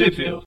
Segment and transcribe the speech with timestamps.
[0.00, 0.44] Sheffield.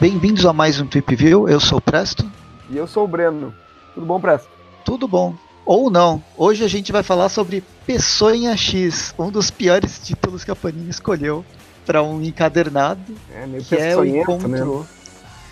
[0.00, 1.48] Bem-vindos a mais um Trip View.
[1.48, 2.28] Eu sou o Presto.
[2.68, 3.54] E eu sou o Breno.
[3.94, 4.48] Tudo bom, Presto?
[4.84, 5.36] Tudo bom.
[5.64, 6.20] Ou não.
[6.36, 10.90] Hoje a gente vai falar sobre Peçonha X, um dos piores títulos que a Panini
[10.90, 11.44] escolheu
[11.86, 13.14] para um encadernado.
[13.32, 14.88] É, meio que é o encontro, encontro,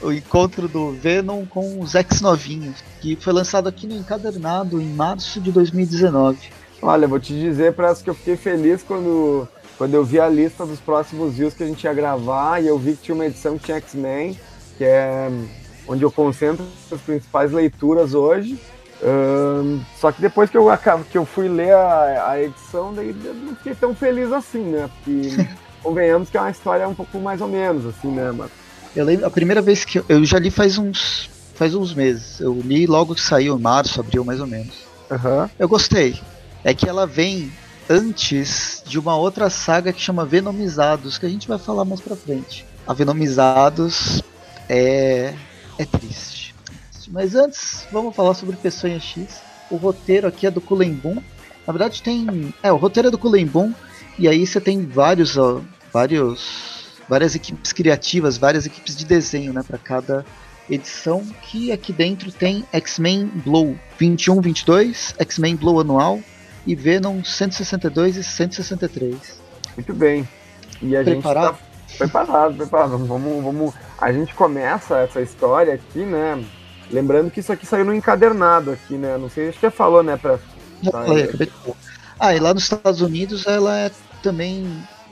[0.03, 5.41] o encontro do Venom com os ex-novinhos, que foi lançado aqui no encadernado em março
[5.41, 6.39] de 2019.
[6.83, 10.65] Olha, vou te dizer, Presto, que eu fiquei feliz quando quando eu vi a lista
[10.65, 13.59] dos próximos views que a gente ia gravar e eu vi que tinha uma edição
[13.59, 14.39] que tinha X-Men,
[14.79, 15.29] que é
[15.87, 18.59] onde eu concentro as principais leituras hoje.
[19.03, 20.67] Um, só que depois que eu,
[21.11, 24.89] que eu fui ler a, a edição, daí eu não fiquei tão feliz assim, né?
[25.05, 25.47] Porque
[25.83, 28.33] convenhamos que é uma história um pouco mais ou menos, assim, né?
[28.33, 28.51] Mas...
[28.97, 32.41] Eu lembro, a primeira vez que eu, eu já li faz uns, faz uns meses.
[32.41, 34.75] Eu li logo que saiu, em março, abril mais ou menos.
[35.11, 35.49] Uhum.
[35.59, 36.19] Eu gostei.
[36.65, 37.53] É que ela vem
[37.91, 42.17] antes de uma outra saga que chama Venomizados, que a gente vai falar mais pra
[42.17, 42.65] frente.
[42.87, 44.23] A Venomizados
[44.67, 45.35] é,
[45.79, 46.55] é triste.
[47.09, 49.41] Mas antes, vamos falar sobre Peçonha X.
[49.71, 51.23] O roteiro aqui é do Kulembum.
[51.67, 52.53] Na verdade tem...
[52.63, 53.73] É, o roteiro é do Kulembum.
[54.19, 55.61] E aí você tem vários, ó,
[55.93, 56.76] vários,
[57.09, 60.25] várias equipes criativas, várias equipes de desenho, né, para cada
[60.69, 61.25] edição.
[61.43, 66.21] Que aqui dentro tem X-Men Blow 21, 22, X-Men Blow anual,
[66.67, 69.41] e Venom 162 e 163.
[69.77, 70.29] Muito bem.
[70.83, 71.57] E a preparado?
[71.57, 71.59] gente
[71.93, 72.99] tá preparado, preparado.
[72.99, 73.75] Vamos, vamos.
[73.99, 76.45] A gente começa essa história aqui, né?
[76.91, 79.17] Lembrando que isso aqui saiu no encadernado aqui, né?
[79.17, 81.53] Não sei, acho que já falou, né, acabei de
[82.19, 83.91] Ah, e lá nos Estados Unidos ela é
[84.23, 84.67] também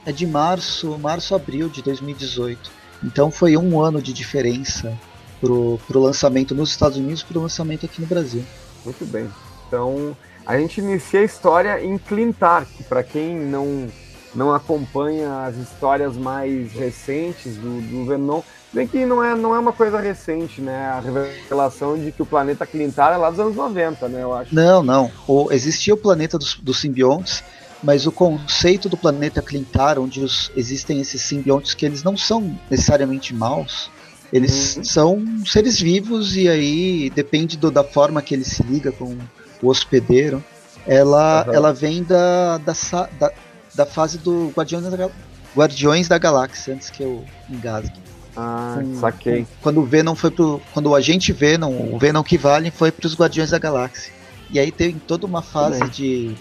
[0.05, 2.71] é de março, março, abril de 2018.
[3.03, 4.97] Então foi um ano de diferença
[5.39, 8.43] pro, pro lançamento nos Estados Unidos e pro lançamento aqui no Brasil.
[8.83, 9.29] Muito bem.
[9.67, 13.87] Então, a gente inicia a história em Clintar, que para quem não,
[14.33, 18.41] não acompanha as histórias mais recentes do, do Venom,
[18.71, 20.87] bem que não é, não é uma coisa recente, né?
[20.87, 24.21] A revelação de que o planeta Clintar é lá dos anos 90, né?
[24.21, 24.53] Eu acho.
[24.53, 25.11] Não, não.
[25.27, 27.43] O, existia o planeta dos, dos simbiontes,
[27.85, 32.59] mas o conceito do planeta Clintar, onde os, existem esses simbiontes que eles não são
[32.69, 33.91] necessariamente maus,
[34.33, 34.83] eles uhum.
[34.83, 39.15] são seres vivos e aí depende do, da forma que ele se liga com
[39.61, 40.43] o hospedeiro,
[40.87, 41.53] ela, uhum.
[41.53, 42.73] ela vem da, da,
[43.19, 43.31] da,
[43.75, 45.09] da, fase do Guardiões da,
[45.55, 47.99] Guardiões da Galáxia, antes que eu engasgue.
[48.35, 49.41] Ah, com, saquei.
[49.41, 50.59] Com, quando o Venom foi pro.
[50.73, 54.11] Quando o agente Venom, o Venom que vale, foi para os Guardiões da Galáxia.
[54.49, 55.93] E aí tem toda uma fase Também.
[55.93, 56.35] de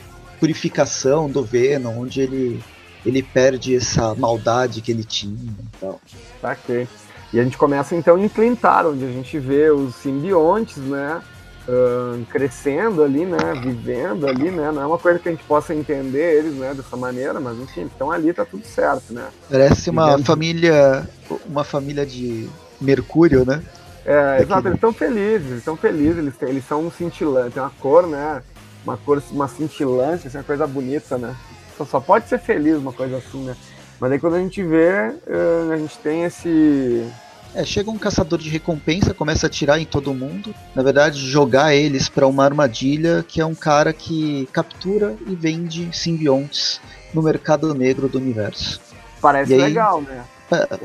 [0.44, 2.62] purificação do Venom, onde ele,
[3.06, 5.98] ele perde essa maldade que ele tinha e tal.
[6.38, 6.86] Saquei.
[7.32, 11.22] E a gente começa então em Clintar, onde a gente vê os simbiontes, né?
[11.66, 15.74] uh, crescendo ali, né, vivendo ali, né, não é uma coisa que a gente possa
[15.74, 19.28] entender eles, né, dessa maneira, mas enfim, estão ali, tá tudo certo, né.
[19.50, 20.26] Parece uma vivendo...
[20.26, 21.08] família,
[21.46, 23.62] uma família de Mercúrio, né.
[24.04, 27.62] É, exato, eles estão felizes, eles estão felizes, eles, têm, eles são um cintilante, tem
[27.62, 28.42] uma cor, né,
[28.84, 31.34] uma cor, uma cintilante, assim, uma coisa bonita, né.
[31.76, 33.56] Só, só pode ser feliz uma coisa assim, né.
[33.98, 37.10] Mas aí quando a gente vê, uh, a gente tem esse
[37.54, 40.52] é, chega um caçador de recompensa, começa a atirar em todo mundo.
[40.74, 45.88] Na verdade, jogar eles para uma armadilha, que é um cara que captura e vende
[45.96, 46.80] simbiontes
[47.14, 48.80] no mercado negro do universo.
[49.20, 50.24] Parece aí, legal, né?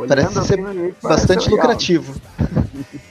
[0.07, 2.15] parece ser assim, bastante ser lucrativo.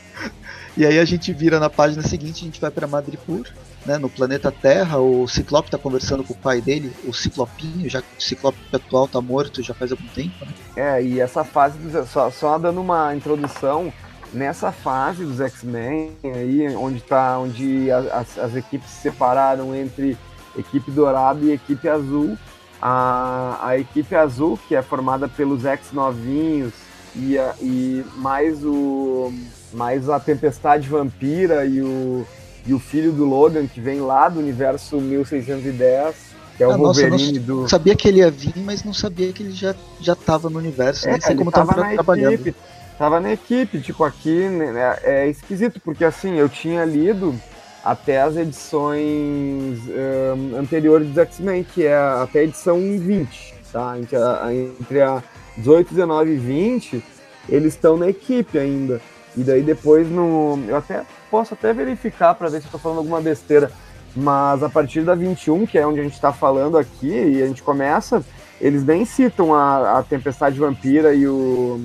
[0.78, 3.44] e aí a gente vira na página seguinte, a gente vai para Madripoor,
[3.84, 8.00] né, no planeta Terra, o Ciclope está conversando com o pai dele, o Ciclopinho, já
[8.00, 10.47] que o Ciclope atual está morto já faz algum tempo.
[10.47, 10.53] Né?
[10.77, 13.93] É, e essa fase, só, só dando uma introdução,
[14.33, 20.16] nessa fase dos X-Men, aí, onde, tá, onde as, as equipes se separaram entre
[20.56, 22.39] equipe dourada e equipe azul,
[22.81, 26.72] a, a equipe azul, que é formada pelos X-novinhos
[27.16, 29.33] e, e mais, o,
[29.72, 32.26] mais a Tempestade Vampira e o
[32.68, 36.15] e o filho do Logan, que vem lá do universo 1610,
[36.56, 37.68] que é o ah, Wolverine nossa, do.
[37.68, 41.09] Sabia que ele ia vir, mas não sabia que ele já, já tava no universo,
[41.09, 42.34] é, nem sei como tava, tava na trabalhando.
[42.34, 42.54] Equipe,
[42.98, 47.34] tava na equipe, tipo, aqui né, é, é esquisito, porque assim, eu tinha lido
[47.82, 53.98] até as edições um, anteriores dos X-Men, que é até a edição 20, tá?
[53.98, 55.22] Entre a, entre a
[55.56, 57.04] 18, 19 e 20,
[57.48, 59.00] eles estão na equipe ainda.
[59.38, 60.58] E daí depois no.
[60.66, 63.70] Eu até posso até verificar para ver se eu tô falando alguma besteira.
[64.16, 67.46] Mas a partir da 21, que é onde a gente está falando aqui, e a
[67.46, 68.24] gente começa,
[68.60, 71.80] eles nem citam a, a Tempestade Vampira e o.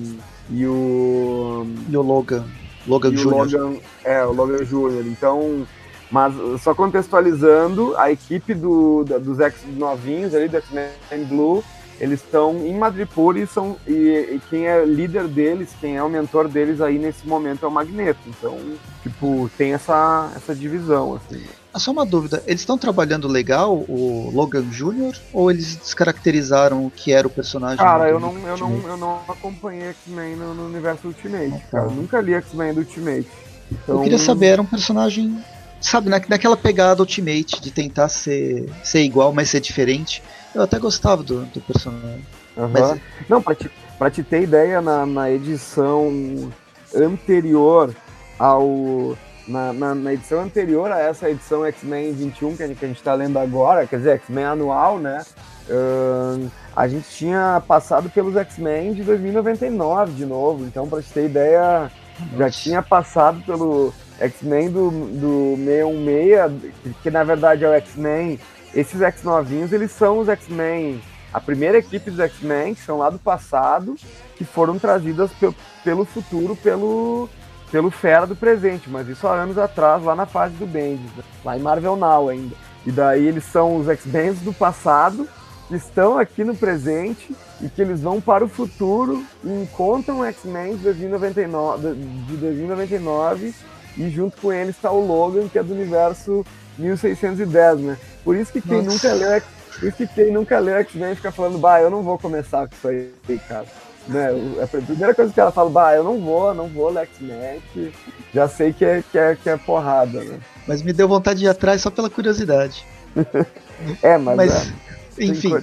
[0.50, 1.66] E o.
[1.88, 2.44] E o Logan.
[2.88, 3.28] Logan Jr.
[3.28, 5.06] Logan, é, o Logan Jr.
[5.06, 5.64] Então,
[6.10, 11.64] Mas só contextualizando, a equipe do, da, dos X novinhos ali, do X-Men Blue,
[12.00, 16.08] eles estão em Madripoor e, são, e, e, quem é líder deles, quem é o
[16.08, 18.20] mentor deles aí nesse momento é o Magneto.
[18.26, 18.58] Então,
[19.02, 21.42] tipo, tem essa, essa divisão, assim.
[21.72, 25.16] Ah, só uma dúvida, eles estão trabalhando legal o Logan Jr.
[25.32, 27.78] ou eles descaracterizaram o que era o personagem?
[27.78, 31.84] Cara, eu não, eu, não, eu não acompanhei X-Men no, no, universo Ultimate, ah, cara.
[31.86, 33.28] Eu nunca li X-Men do Ultimate.
[33.70, 33.96] Então...
[33.96, 35.36] Eu queria saber, era um personagem,
[35.80, 40.22] sabe, na, naquela pegada Ultimate de tentar ser, ser igual, mas ser diferente.
[40.54, 42.24] Eu até gostava do, do personagem.
[42.56, 42.68] Uhum.
[42.68, 43.00] Mas...
[43.28, 46.52] Não, pra te, pra te ter ideia, na, na edição
[46.94, 47.94] anterior
[48.38, 49.16] ao
[49.46, 53.38] na, na, na, edição anterior a essa edição X-Men 21 que a gente está lendo
[53.38, 55.22] agora, quer dizer, X-Men anual, né?
[55.68, 61.26] Uh, a gente tinha passado pelos X-Men de 2099 de novo, então para te ter
[61.26, 61.90] ideia,
[62.36, 68.40] já tinha passado pelo X-Men do, do 616, que, que na verdade é o X-Men.
[68.74, 71.00] Esses X novinhos, eles são os X-Men,
[71.32, 73.96] a primeira equipe dos X-Men, que são lá do passado,
[74.36, 77.28] que foram trazidas pe pelo futuro, pelo
[77.70, 81.24] pelo Fera do presente, mas isso há anos atrás, lá na fase do Bendis, né?
[81.44, 82.54] lá em Marvel Now ainda.
[82.86, 85.28] E daí eles são os X-Men do passado,
[85.68, 90.76] que estão aqui no presente e que eles vão para o futuro e encontram X-Men
[90.76, 93.54] de 2099, de 2099
[93.96, 96.44] e junto com eles está o Logan, que é do universo
[96.78, 97.98] 1610, né?
[98.24, 98.90] Por isso que quem Nossa.
[98.90, 99.42] nunca leu
[99.78, 102.74] por isso que quem nunca leu X-Men fica falando, bah, eu não vou começar com
[102.74, 103.66] isso aí, cara.
[104.06, 104.28] Né?
[104.62, 107.92] A primeira coisa que ela fala, bah, eu não vou, não vou Lex Mac,
[108.32, 110.38] já sei que é, que é, que é porrada, né?
[110.66, 112.86] Mas me deu vontade de ir atrás só pela curiosidade.
[114.02, 114.36] é, mas.
[114.36, 114.72] mas
[115.18, 115.54] é, enfim.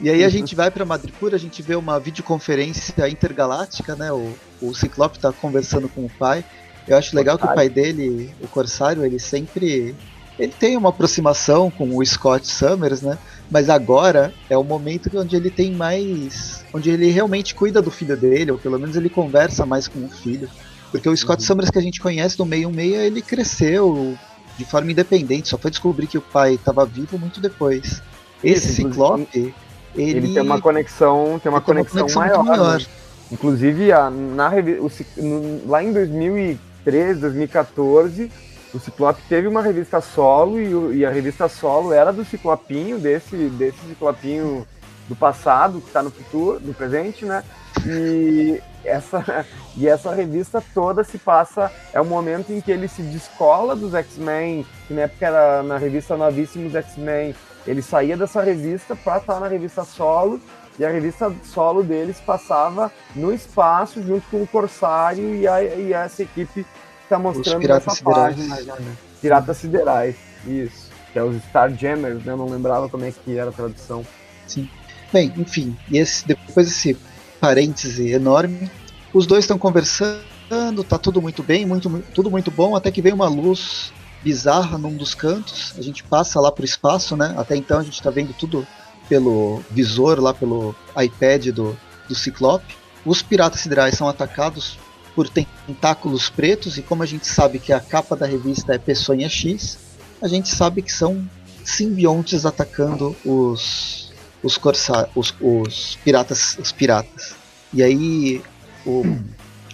[0.00, 4.10] E aí a gente vai para Madripoor, a gente vê uma videoconferência intergaláctica, né?
[4.12, 6.44] O, o Ciclope tá conversando com o pai.
[6.86, 9.94] Eu acho legal que o pai dele, o Corsário, ele sempre.
[10.38, 13.18] Ele tem uma aproximação com o Scott Summers, né?
[13.50, 16.64] Mas agora é o momento onde ele tem mais.
[16.72, 20.08] onde ele realmente cuida do filho dele, ou pelo menos ele conversa mais com o
[20.08, 20.48] filho.
[20.90, 21.46] Porque o Scott uhum.
[21.46, 24.18] Summers que a gente conhece do 616, ele cresceu
[24.56, 28.00] de forma independente, só foi descobrir que o pai estava vivo muito depois.
[28.42, 29.54] Esse Isso, Ciclope, ele,
[29.96, 32.44] ele, tem uma conexão, tem uma conexão, uma conexão maior.
[32.44, 32.78] maior.
[32.78, 32.86] Né?
[33.32, 38.30] Inclusive, a, na, o, lá em 2013, 2014,
[38.74, 43.36] o Ciclope teve uma revista solo e, e, a revista solo era do Ciclopinho, desse,
[43.50, 44.66] desse Ciclopinho
[45.08, 47.44] do passado, que está no futuro, no presente, né?
[47.86, 53.02] E essa, e essa revista toda se passa, é o momento em que ele se
[53.02, 57.34] descola dos X-Men, que na época era na revista Novíssimos X-Men,
[57.66, 60.40] ele saía dessa revista para estar na revista solo,
[60.76, 65.92] e a revista solo deles passava no espaço junto com o Corsário e, a, e
[65.92, 66.66] essa equipe
[67.04, 68.96] está mostrando essa página já, né?
[69.20, 70.16] Piratas Siderais,
[70.46, 70.90] isso.
[71.12, 72.32] Que é os Starjammers, né?
[72.32, 74.04] Eu não lembrava como é que era a tradução.
[74.46, 74.68] Sim.
[75.12, 76.96] Bem, enfim, e esse, depois desse
[77.40, 78.68] parêntese enorme,
[79.12, 83.12] os dois estão conversando, tá tudo muito bem, muito, tudo muito bom, até que vem
[83.12, 83.92] uma luz
[84.24, 87.34] bizarra num dos cantos, a gente passa lá pro espaço, né?
[87.36, 88.66] Até então a gente está vendo tudo
[89.08, 91.76] pelo visor, lá pelo iPad do,
[92.08, 92.74] do Ciclope.
[93.04, 94.78] Os piratas siderais são atacados
[95.14, 99.28] por tentáculos pretos, e como a gente sabe que a capa da revista é Peçonha
[99.28, 99.78] X,
[100.20, 101.24] a gente sabe que são
[101.64, 104.04] simbiontes atacando os
[104.42, 107.34] os, corsar, os, os piratas os piratas.
[107.72, 108.42] E aí
[108.84, 109.02] o,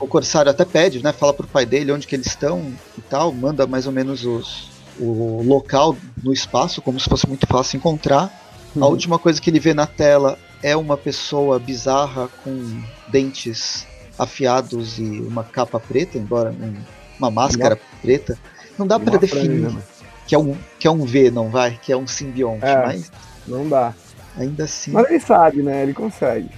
[0.01, 3.33] o corsário até pede, né, fala pro pai dele onde que eles estão e tal,
[3.33, 8.33] manda mais ou menos os, o local no espaço, como se fosse muito fácil encontrar.
[8.75, 8.85] Uhum.
[8.85, 13.87] A última coisa que ele vê na tela é uma pessoa bizarra com dentes
[14.21, 16.75] afiados e uma capa preta, embora um,
[17.19, 18.39] uma máscara uma, preta.
[18.79, 19.83] Não dá para definir né?
[20.27, 21.79] que é, um, que é um V, não vai?
[21.83, 23.11] Que é um simbionte, é, mas.
[23.49, 23.95] Não dá.
[24.37, 24.93] Ainda assim.
[24.93, 25.83] Mas ele sabe, né?
[25.83, 26.51] Ele consegue.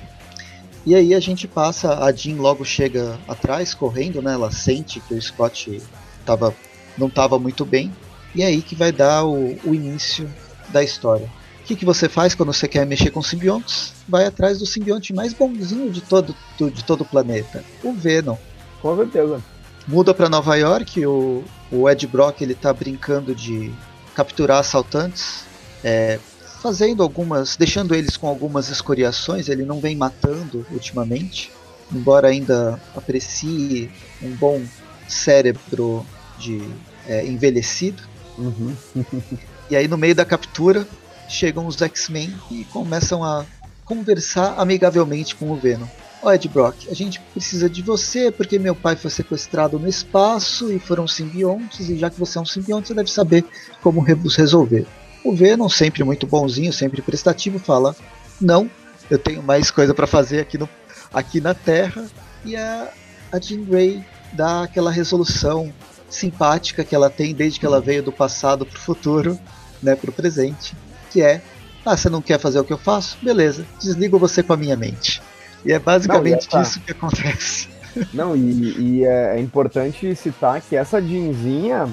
[0.85, 4.33] E aí a gente passa, a Jean logo chega atrás, correndo, né?
[4.33, 5.81] Ela sente que o Scott
[6.26, 6.52] tava,
[6.99, 7.92] não estava muito bem.
[8.35, 10.28] E é aí que vai dar o, o início
[10.71, 11.31] da história.
[11.62, 13.95] O que, que você faz quando você quer mexer com simbiontes?
[14.09, 18.37] Vai atrás do simbionte mais bonzinho de todo, do, de todo o planeta, o Venom.
[18.81, 19.40] Com certeza.
[19.87, 23.73] Muda para Nova York, o, o Ed Brock ele tá brincando de
[24.12, 25.45] capturar assaltantes,
[25.85, 26.19] é,
[26.61, 29.49] fazendo algumas, deixando eles com algumas escoriações.
[29.49, 31.52] Ele não vem matando ultimamente,
[31.92, 33.88] embora ainda aprecie
[34.21, 34.61] um bom
[35.07, 36.04] cérebro
[36.38, 36.61] de
[37.07, 38.02] é, envelhecido.
[38.37, 38.75] Uhum.
[39.71, 40.87] e aí no meio da captura
[41.33, 43.45] chegam os X-Men e começam a
[43.85, 45.87] conversar amigavelmente com o Venom.
[46.23, 49.89] Ó, oh, Ed Brock, a gente precisa de você porque meu pai foi sequestrado no
[49.89, 53.45] espaço e foram simbiontes, e já que você é um simbionte, você deve saber
[53.83, 54.87] como resolver.
[55.25, 57.95] O Venom, sempre muito bonzinho, sempre prestativo, fala:
[58.41, 58.71] Não,
[59.11, 60.69] eu tenho mais coisa para fazer aqui, no,
[61.12, 62.05] aqui na Terra.
[62.45, 62.89] E a,
[63.33, 65.73] a Jean Grey dá aquela resolução
[66.09, 69.39] simpática que ela tem desde que ela veio do passado para o futuro,
[69.83, 70.77] né, para o presente,
[71.12, 71.42] que é:
[71.85, 73.19] Ah, você não quer fazer o que eu faço?
[73.23, 75.23] Beleza, desligo você com a minha mente.
[75.64, 77.69] E é basicamente não, e isso que acontece.
[78.12, 81.87] Não, e, e é, é, importante citar que essa Jeanzinha,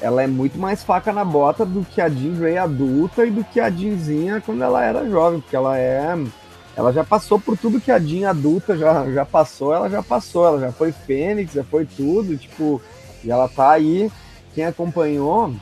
[0.00, 3.44] ela é muito mais faca na bota do que a Jean Grey adulta e do
[3.44, 6.18] que a Jeanzinha quando ela era jovem, porque ela é...
[6.76, 10.44] Ela já passou por tudo que a Jean adulta já, já passou, ela já passou,
[10.44, 12.82] ela já foi Fênix, já foi tudo, tipo,
[13.22, 14.10] e ela tá aí,
[14.56, 15.54] quem acompanhou,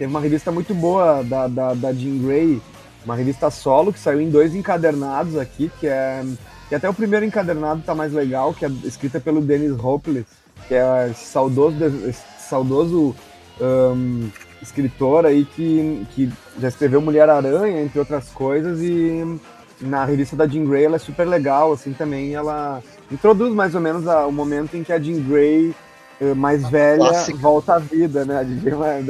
[0.00, 2.58] teve uma revista muito boa da, da, da Jean Grey,
[3.04, 6.24] uma revista solo que saiu em dois encadernados aqui, que é
[6.70, 10.26] e até o primeiro encadernado tá mais legal, que é escrita pelo Dennis Hopeless,
[10.66, 11.76] que é esse saudoso,
[12.38, 13.14] saudoso
[13.60, 14.30] um,
[14.62, 19.38] escritor aí que, que já escreveu Mulher-Aranha, entre outras coisas, e
[19.82, 23.82] na revista da Jean Grey ela é super legal, assim, também ela introduz mais ou
[23.82, 25.74] menos a, o momento em que a Jean Grey
[26.36, 27.38] mais velha Clássica.
[27.38, 28.46] volta à vida, né?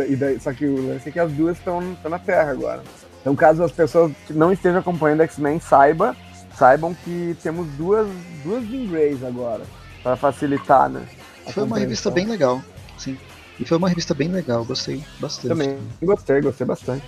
[0.09, 2.83] E daí, só que o lance é que as duas estão na Terra agora.
[3.21, 6.17] Então, caso as pessoas que não estejam acompanhando X-Men, saiba
[6.61, 8.07] saibam que temos duas,
[8.45, 9.65] duas Jean Greys agora,
[10.03, 11.03] para facilitar, né?
[11.49, 12.63] Foi uma revista bem legal,
[12.99, 13.17] sim.
[13.59, 15.49] E foi uma revista bem legal, gostei bastante.
[15.49, 17.05] Também gostei, gostei bastante.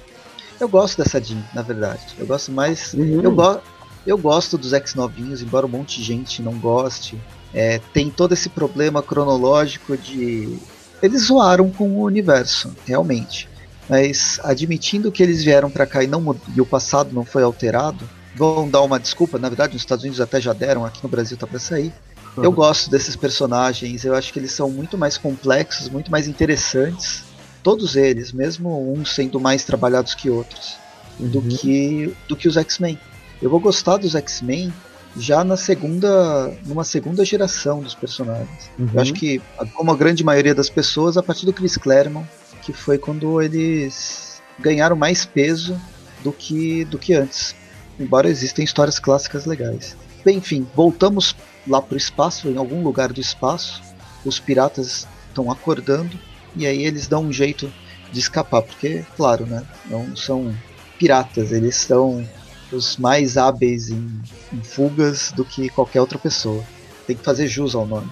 [0.59, 2.03] Eu gosto dessa Jean, na verdade.
[2.19, 2.95] Eu gosto mais.
[2.95, 3.21] Uhum.
[3.21, 3.61] Eu, go
[4.07, 7.21] eu gosto dos X novinhos, embora um monte de gente não goste.
[7.55, 10.59] É, tem todo esse problema cronológico de.
[11.03, 13.49] Eles zoaram com o universo, realmente.
[13.89, 18.09] Mas admitindo que eles vieram para cá e, não, e o passado não foi alterado,
[18.35, 21.37] vão dar uma desculpa, na verdade nos Estados Unidos até já deram, aqui no Brasil
[21.37, 21.93] tá para sair.
[22.37, 22.45] Uhum.
[22.45, 27.25] Eu gosto desses personagens, eu acho que eles são muito mais complexos, muito mais interessantes,
[27.63, 30.77] todos eles, mesmo uns sendo mais trabalhados que outros,
[31.19, 31.29] uhum.
[31.29, 32.99] do que do que os X-Men.
[33.43, 34.73] Eu vou gostar dos X-Men
[35.17, 38.71] já na segunda, numa segunda geração dos personagens.
[38.79, 38.89] Uhum.
[38.95, 39.41] Eu acho que,
[39.75, 42.29] como a grande maioria das pessoas, a partir do Chris Claremont,
[42.63, 45.79] que foi quando eles ganharam mais peso
[46.23, 47.55] do que do que antes
[47.99, 49.97] embora existem histórias clássicas legais.
[50.25, 51.35] Bem, enfim, voltamos
[51.67, 53.83] lá para o espaço, em algum lugar do espaço.
[54.25, 56.19] Os piratas estão acordando
[56.57, 57.73] e aí eles dão um jeito
[58.11, 60.55] de escapar, porque, claro, né, não são
[60.99, 62.27] piratas, eles são
[62.75, 64.21] os mais hábeis em,
[64.53, 66.63] em fugas do que qualquer outra pessoa.
[67.07, 68.11] Tem que fazer jus ao nome.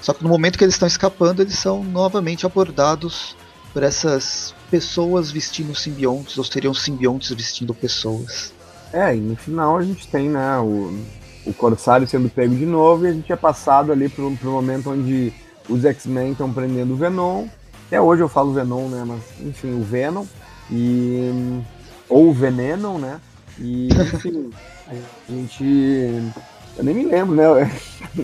[0.00, 3.36] Só que no momento que eles estão escapando, eles são novamente abordados
[3.72, 8.52] por essas pessoas vestindo simbiontes, ou seriam simbiontes vestindo pessoas.
[8.92, 10.92] É, e no final a gente tem, né, o,
[11.46, 14.90] o Corsário sendo pego de novo e a gente é passado ali pro, pro momento
[14.90, 15.32] onde
[15.68, 17.46] os X-Men estão prendendo o Venom.
[17.86, 20.26] Até hoje eu falo Venom, né, mas enfim, o Venom.
[20.70, 21.62] E.
[22.08, 23.20] Ou o Venenon, né?
[23.62, 24.50] E, enfim,
[24.88, 25.64] a gente.
[26.76, 27.70] Eu nem me lembro, né?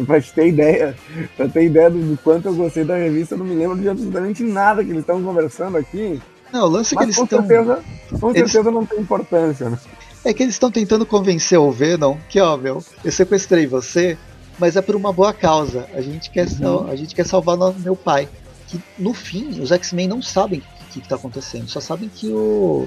[0.06, 0.96] pra te ter ideia,
[1.36, 4.42] pra ter ideia do, quanto eu gostei da revista, eu não me lembro de absolutamente
[4.42, 6.20] nada que eles estão conversando aqui.
[6.52, 7.46] Não, o lance é que eles com estão.
[7.46, 7.84] Certeza,
[8.18, 8.50] com eles...
[8.50, 9.78] certeza não tem importância, né?
[10.24, 14.18] É que eles estão tentando convencer o Venom que, ó, meu, eu sequestrei você,
[14.58, 15.86] mas é por uma boa causa.
[15.94, 16.88] A gente quer, uhum.
[16.88, 18.28] a gente quer salvar meu pai.
[18.66, 22.86] Que no fim, os X-Men não sabem o que está acontecendo, só sabem que o,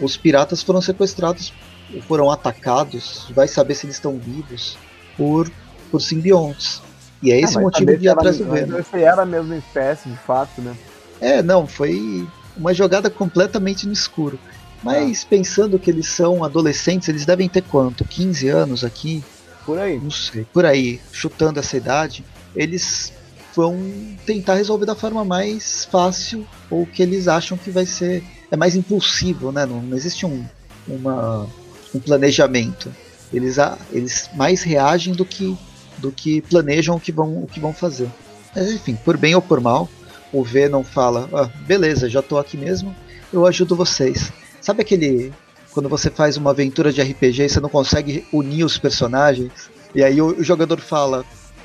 [0.00, 1.54] os piratas foram sequestrados,
[2.00, 4.78] foram atacados, vai saber se eles estão vivos
[5.16, 5.50] por,
[5.90, 6.80] por simbiontes.
[7.22, 8.76] E é esse ah, motivo de ir atrás do Venom.
[8.78, 10.74] Você era a mesma espécie, de fato, né?
[11.20, 14.38] É, não, foi uma jogada completamente no escuro.
[14.82, 18.04] Mas pensando que eles são adolescentes, eles devem ter quanto?
[18.04, 19.22] 15 anos aqui?
[19.64, 20.00] Por aí.
[20.00, 22.24] Não sei, por aí, chutando essa idade,
[22.56, 23.12] eles
[23.54, 23.78] vão
[24.26, 28.74] tentar resolver da forma mais fácil ou que eles acham que vai ser é mais
[28.74, 29.64] impulsivo, né?
[29.64, 30.44] Não, não existe um,
[30.86, 31.46] uma,
[31.94, 32.92] um planejamento.
[33.32, 33.56] Eles,
[33.90, 35.56] eles mais reagem do que
[35.98, 38.08] do que planejam o que vão o que vão fazer.
[38.54, 39.88] Mas enfim, por bem ou por mal,
[40.32, 42.94] o V não fala, ah, beleza, já tô aqui mesmo,
[43.32, 44.32] eu ajudo vocês.
[44.60, 45.32] Sabe aquele.
[45.72, 49.70] Quando você faz uma aventura de RPG e você não consegue unir os personagens?
[49.94, 51.24] E aí o, o jogador fala: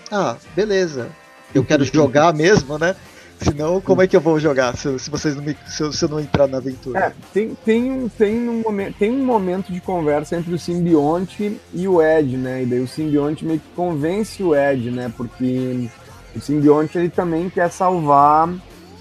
[0.10, 1.10] Ah, beleza,
[1.54, 2.96] eu quero jogar mesmo, né?
[3.42, 6.04] Senão, como é que eu vou jogar se, se vocês não me, se, eu, se
[6.04, 7.00] eu não entrar na aventura?
[7.00, 11.88] É, tem, tem, tem, um momento, tem um momento de conversa entre o simbionte e
[11.88, 12.64] o Ed, né?
[12.64, 15.12] E daí o simbionte meio que convence o Ed, né?
[15.16, 15.88] Porque
[16.36, 18.50] o simbionte ele também quer salvar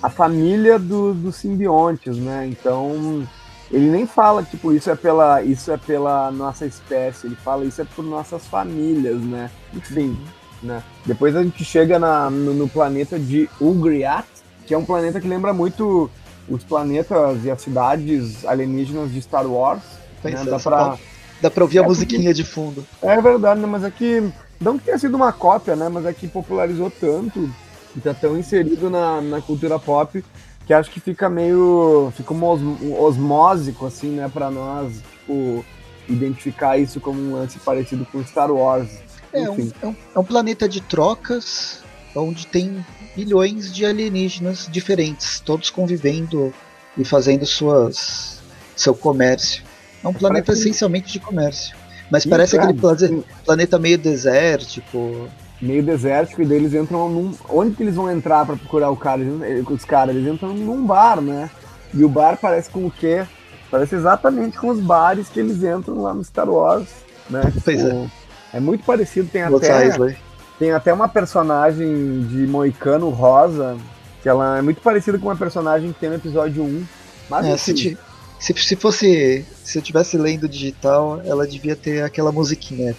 [0.03, 2.47] a família do, dos simbiontes, né?
[2.47, 3.27] Então
[3.71, 7.81] ele nem fala, tipo, isso é pela, isso é pela nossa espécie, ele fala isso
[7.81, 9.51] é por nossas famílias, né?
[9.75, 10.17] Enfim,
[10.63, 10.83] né?
[11.05, 14.27] Depois a gente chega na, no, no planeta de Ugriat,
[14.67, 16.11] que é um planeta que lembra muito
[16.49, 19.83] os planetas e as cidades alienígenas de Star Wars.
[20.23, 20.45] Né?
[20.45, 20.99] Dá, pra...
[21.41, 22.35] Dá pra ouvir é a musiquinha porque...
[22.35, 22.87] de fundo.
[23.03, 23.67] É verdade, né?
[23.67, 24.31] mas é que.
[24.61, 25.89] Não que tenha sido uma cópia, né?
[25.89, 27.51] Mas é que popularizou tanto
[27.95, 30.25] e tá tão inserido na, na cultura pop
[30.67, 32.13] que acho que fica meio.
[32.17, 35.65] fica um osmósico, assim, né, pra nós, tipo,
[36.09, 38.89] identificar isso como um lance parecido com Star Wars.
[39.37, 41.83] É um, é, um, é um planeta de trocas,
[42.15, 42.85] onde tem
[43.17, 46.53] milhões de alienígenas diferentes, todos convivendo
[46.97, 48.41] e fazendo suas,
[48.75, 49.63] seu comércio.
[50.03, 50.63] É um planeta parece...
[50.63, 51.77] essencialmente de comércio.
[52.11, 52.61] Mas parece é.
[52.61, 55.29] aquele planeta meio desértico,
[55.61, 57.35] meio desértico e daí eles entram num.
[57.49, 59.23] Onde que eles vão entrar para procurar o cara?
[59.69, 61.51] Os caras, eles entram num bar, né?
[61.93, 63.27] E o bar parece com o quê?
[63.71, 66.89] Parece exatamente com os bares que eles entram lá no Star Wars,
[67.29, 67.53] né?
[67.65, 68.07] Pois é.
[68.57, 70.17] É muito parecido, tem até.
[70.59, 73.77] Tem até uma personagem de Moicano Rosa,
[74.23, 76.87] que ela é muito parecida com uma personagem que tem no episódio 1.
[77.29, 77.99] Mas é, se,
[78.41, 79.45] se, se fosse.
[79.63, 82.97] Se eu tivesse lendo digital, ela devia ter aquela musiquinha.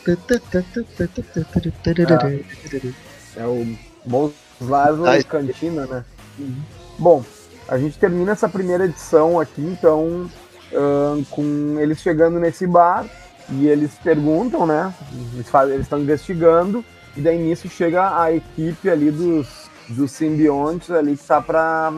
[3.36, 6.06] É, é o Bons Laszlo Cantina, né?
[6.38, 6.62] Uhum.
[7.00, 7.24] Bom,
[7.68, 10.30] a gente termina essa primeira edição aqui, então,
[10.72, 13.08] uh, com eles chegando nesse bar
[13.50, 14.94] e eles perguntam, né?
[15.34, 16.84] Eles estão investigando,
[17.16, 19.48] e daí nisso chega a equipe ali dos,
[19.90, 21.92] dos simbiontes ali que tá pra.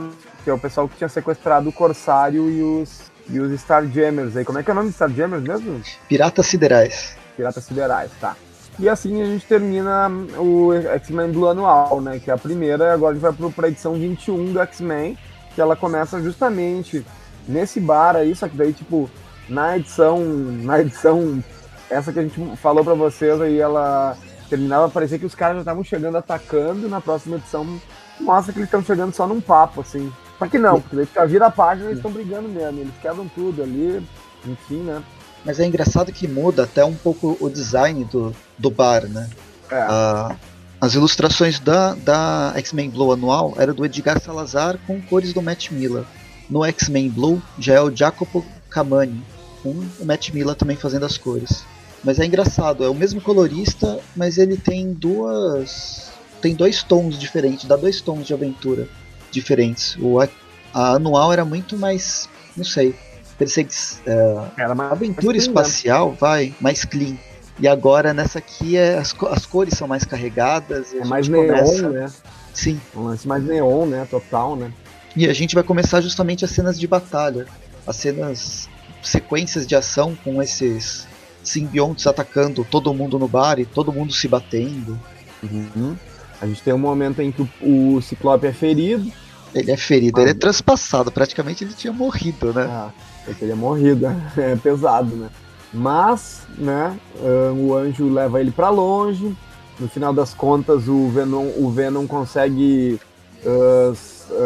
[0.44, 4.44] que é o pessoal que tinha sequestrado o Corsário e os e os Starjammers aí.
[4.44, 5.82] Como é que é o nome de Starjammers mesmo?
[6.08, 7.16] Piratas Siderais.
[7.38, 8.36] Piratas Siderais, tá.
[8.80, 12.20] E assim a gente termina o X-Men do anual, né?
[12.20, 15.18] Que é a primeira, e agora a gente vai pro, pra edição 21 do X-Men,
[15.54, 17.06] que ela começa justamente
[17.48, 19.10] nesse bar aí, só que daí, tipo,
[19.50, 20.20] na edição.
[20.20, 21.44] Na edição.
[21.90, 24.16] Essa que a gente falou pra vocês aí, ela
[24.50, 27.80] terminava, parecia que os caras já estavam chegando atacando, na próxima edição
[28.20, 30.12] mostra que eles estão chegando só num papo, assim.
[30.38, 33.28] Só que não, porque eles vira a página e eles estão brigando mesmo, eles quebram
[33.28, 34.06] tudo ali,
[34.46, 35.02] enfim, né?
[35.46, 39.30] Mas é engraçado que muda até um pouco o design do, do bar, né?
[39.72, 39.76] É.
[39.82, 40.36] Ah,
[40.82, 45.72] as ilustrações da, da X-Men Blue anual era do Edgar Salazar com cores do Matt
[45.72, 46.04] Miller.
[46.50, 49.24] No X-Men Blue já é o Jacopo Camani,
[49.62, 51.64] com o Matt Miller também fazendo as cores.
[52.04, 56.12] Mas é engraçado, é o mesmo colorista, mas ele tem duas.
[56.42, 58.88] tem dois tons diferentes, dá dois tons de aventura
[59.32, 59.98] diferentes.
[60.00, 60.30] O, a,
[60.74, 62.96] a anual era muito mais, não sei,
[63.38, 63.74] persegui
[64.08, 66.18] uh, era uma aventura clean, espacial, né?
[66.20, 67.18] vai, mais clean.
[67.60, 70.94] E agora nessa aqui é, as, as cores são mais carregadas.
[70.94, 71.90] é mais neon, começa...
[71.90, 72.12] né?
[72.54, 72.80] Sim.
[72.96, 74.08] Um lance mais neon, né?
[74.10, 74.72] Total, né?
[75.16, 77.48] E a gente vai começar justamente as cenas de batalha.
[77.86, 78.70] As cenas,
[79.02, 81.08] sequências de ação com esses
[81.44, 85.00] simbiontes atacando todo mundo no bar e todo mundo se batendo.
[85.42, 85.96] Uhum.
[86.42, 89.12] A gente tem um momento em que o, o Ciclope é ferido.
[89.54, 92.68] Ele é ferido, ah, ele é transpassado, praticamente ele tinha morrido, né?
[92.70, 92.92] Ah,
[93.26, 94.06] ele teria morrido,
[94.38, 95.30] é pesado, né?
[95.74, 99.36] Mas, né, ah, o anjo leva ele para longe.
[99.80, 103.00] No final das contas, o Venom, o Venom consegue
[103.46, 103.98] uh,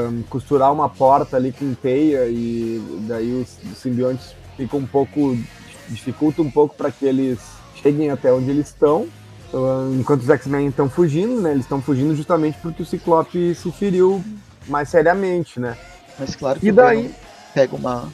[0.07, 5.37] um, costurar uma porta ali com teia e daí os, os simbiontes ficam um pouco
[5.89, 7.39] dificulta um pouco para que eles
[7.81, 9.07] cheguem até onde eles estão.
[9.53, 11.51] Uh, enquanto os X-Men estão fugindo, né?
[11.51, 14.23] Eles estão fugindo justamente porque o Ciclope se feriu
[14.67, 15.77] mais seriamente, né?
[16.17, 17.13] Mas claro que e daí
[17.53, 18.11] pega uma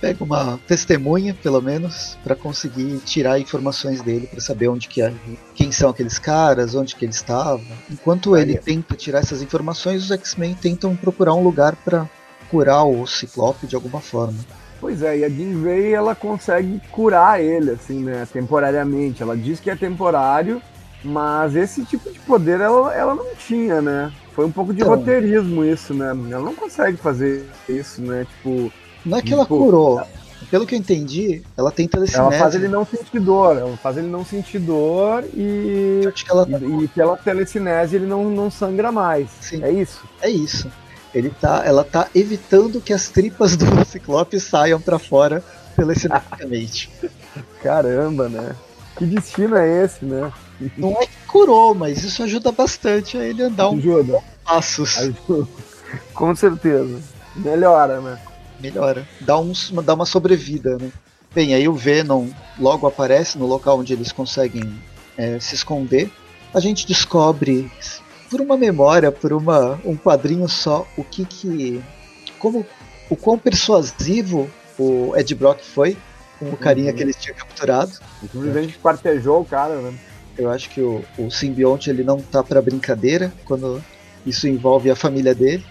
[0.00, 5.14] pega uma testemunha, pelo menos, para conseguir tirar informações dele, para saber onde que é,
[5.54, 7.62] quem são aqueles caras, onde que ele estava.
[7.88, 12.08] Enquanto ele tenta tirar essas informações, os X-Men tentam procurar um lugar para
[12.50, 14.38] curar o Ciclope de alguma forma.
[14.82, 19.22] Pois é, e a Jean Grey ela consegue curar ele, assim, né, temporariamente.
[19.22, 20.60] Ela diz que é temporário,
[21.04, 24.12] mas esse tipo de poder ela, ela não tinha, né?
[24.32, 26.08] Foi um pouco de então, roteirismo isso, né?
[26.08, 28.26] Ela não consegue fazer isso, né?
[28.28, 28.72] Tipo.
[29.06, 30.02] Não é que ela tipo, curou.
[30.50, 32.18] Pelo que eu entendi, ela tem telecinese.
[32.18, 33.56] Ela faz ele não sentir dor.
[33.56, 36.00] Ela faz ele não sentir dor e.
[36.12, 36.58] Acho que ela tá...
[36.58, 39.30] e, e pela telecinese ele não, não sangra mais.
[39.40, 39.62] Sim.
[39.62, 40.02] É isso?
[40.20, 40.68] É isso.
[41.14, 45.44] Ele tá, ela tá evitando que as tripas do Ciclope saiam para fora
[45.76, 46.90] telecineticamente.
[47.62, 48.54] Caramba, né?
[48.96, 50.32] Que destino é esse, né?
[50.76, 54.18] Não é que curou, mas isso ajuda bastante a ele andar ajuda.
[54.18, 54.98] um passos.
[54.98, 55.48] Ajuda.
[56.14, 57.00] Com certeza.
[57.36, 58.18] Melhora, né?
[58.60, 59.06] Melhora.
[59.20, 59.52] Dá, um,
[59.84, 60.90] dá uma sobrevida, né?
[61.34, 64.78] Bem, aí o Venom logo aparece no local onde eles conseguem
[65.16, 66.10] é, se esconder.
[66.52, 67.70] A gente descobre
[68.32, 71.84] por uma memória, por uma, um quadrinho só, o que que.
[72.38, 72.66] Como.
[73.10, 75.98] O quão persuasivo o Ed Brock foi,
[76.38, 76.96] com o carinha uhum.
[76.96, 77.92] que eles tinham capturado.
[78.22, 79.92] Simplesmente quartejou o cara, né?
[80.38, 83.84] Eu acho que o, o simbionte ele não tá para brincadeira quando
[84.24, 85.62] isso envolve a família dele.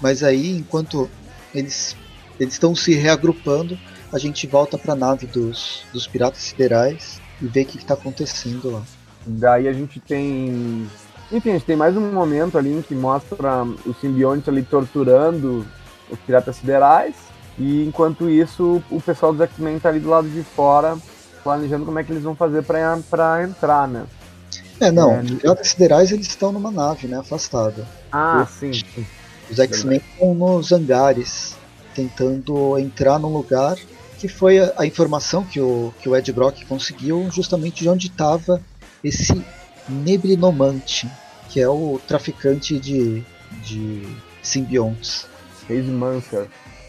[0.00, 1.08] Mas aí, enquanto
[1.54, 1.96] eles
[2.40, 3.78] eles estão se reagrupando,
[4.12, 7.94] a gente volta para a nave dos, dos piratas siderais e vê o que está
[7.94, 8.82] acontecendo lá.
[9.26, 10.88] Daí a gente tem.
[11.30, 15.66] Enfim, a gente tem mais um momento ali em que mostra os simbiontes ali torturando
[16.10, 17.14] os piratas siderais.
[17.58, 20.96] E enquanto isso, o pessoal dos X-Men tá ali do lado de fora,
[21.42, 24.04] planejando como é que eles vão fazer para entrar, né?
[24.80, 27.86] É, não, é, os piratas siderais eles estão numa nave, né, afastada.
[28.12, 28.70] Ah, sim.
[29.50, 31.56] Os X-Men estão nos hangares,
[31.94, 33.76] tentando entrar num lugar
[34.18, 38.06] que foi a, a, informação que o, que o Ed Brock conseguiu justamente de onde
[38.08, 38.60] estava
[39.02, 39.44] esse
[39.88, 41.08] Neblinomante,
[41.48, 43.24] que é o traficante de,
[43.62, 44.02] de
[44.42, 45.26] simbiontes.
[45.66, 46.46] Case Mancer.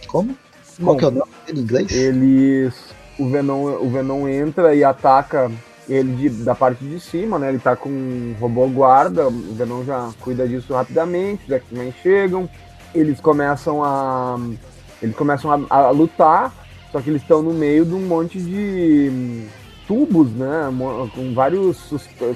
[0.07, 0.35] Como?
[0.81, 1.91] Qual que é o nome dele em inglês?
[1.91, 2.73] Eles.
[3.17, 5.51] O Venom, o Venom entra e ataca
[5.89, 7.49] ele de, da parte de cima, né?
[7.49, 12.49] Ele tá com um robô guarda, o Venom já cuida disso rapidamente, os X-Men chegam,
[12.93, 14.39] eles começam a.
[15.01, 16.53] Eles começam a, a lutar,
[16.91, 19.47] só que eles estão no meio de um monte de
[19.89, 20.71] tubos, né?
[21.15, 21.79] Com vários,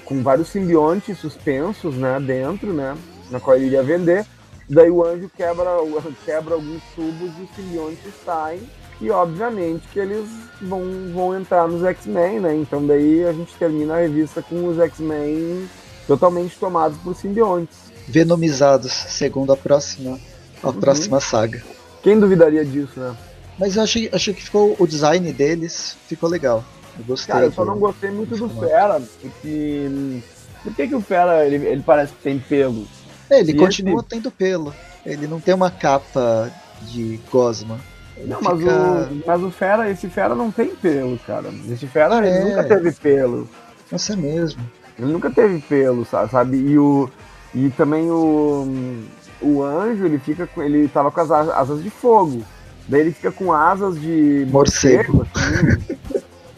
[0.04, 2.20] com vários simbiontes suspensos, né?
[2.20, 2.98] Dentro, né?
[3.30, 4.26] Na qual ele iria vender.
[4.68, 5.70] Daí o anjo quebra,
[6.26, 8.62] quebra alguns tubos e os simbiontes saem.
[9.00, 10.28] E obviamente que eles
[10.60, 10.82] vão,
[11.14, 12.56] vão entrar nos X-Men, né?
[12.56, 15.70] Então daí a gente termina a revista com os X-Men
[16.08, 17.78] totalmente tomados por simbiontes.
[18.08, 20.20] Venomizados, segundo a próxima,
[20.64, 20.74] a uhum.
[20.74, 21.62] próxima saga.
[22.02, 23.16] Quem duvidaria disso, né?
[23.60, 26.64] Mas eu achei, achei que ficou o design deles ficou legal.
[26.98, 27.34] Eu gostei.
[27.34, 30.22] Cara, eu só não gostei muito do Fera, porque.
[30.64, 32.88] Por que, que o Fera ele, ele parece que tem pelo?
[33.30, 34.10] É, ele continua esse...
[34.10, 34.74] tendo pelo.
[35.06, 36.52] Ele não tem uma capa
[36.84, 37.80] de gosma.
[38.16, 38.54] Ele não, fica...
[38.54, 41.50] mas, o, mas o Fera, esse Fera não tem pelo, cara.
[41.70, 42.30] Esse Fera é.
[42.30, 43.50] ele nunca teve pelo.
[43.92, 44.62] Nossa, é mesmo.
[44.98, 46.58] Ele nunca teve pelo, sabe?
[46.58, 47.10] E o.
[47.54, 49.04] E também o.
[49.42, 50.62] O anjo, ele fica com.
[50.62, 52.44] Ele tava com as asas de fogo.
[52.88, 55.26] Daí ele fica com asas de morcego.
[55.36, 55.98] Assim.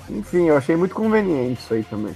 [0.10, 2.16] Enfim, eu achei muito conveniente isso aí também.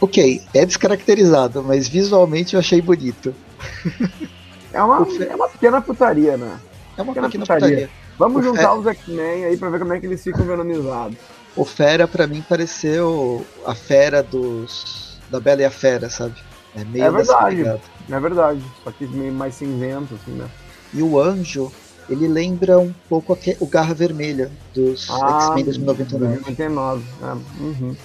[0.00, 3.34] Ok, é descaracterizado, mas visualmente eu achei bonito.
[4.72, 6.60] É uma, é uma pequena putaria, né?
[6.96, 7.68] É uma pequena, pequena putaria.
[7.68, 7.90] putaria.
[8.16, 11.16] Vamos o juntar os X-Men aí pra ver como é que eles ficam venomizados.
[11.56, 15.18] O Fera, pra mim, pareceu a fera dos.
[15.28, 16.36] da Bela e a Fera, sabe?
[16.76, 17.80] É meio É verdade.
[18.08, 18.62] É verdade.
[18.84, 20.46] Só que meio mais cinzento, assim, né?
[20.94, 21.72] E o anjo,
[22.10, 26.34] ele lembra um pouco o Garra Vermelha dos ah, X-Men 2099.
[26.44, 27.62] 2099, é.
[27.62, 27.96] Uhum.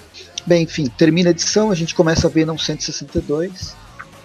[0.46, 3.74] Bem, enfim, termina a edição, a gente começa a ver não 162.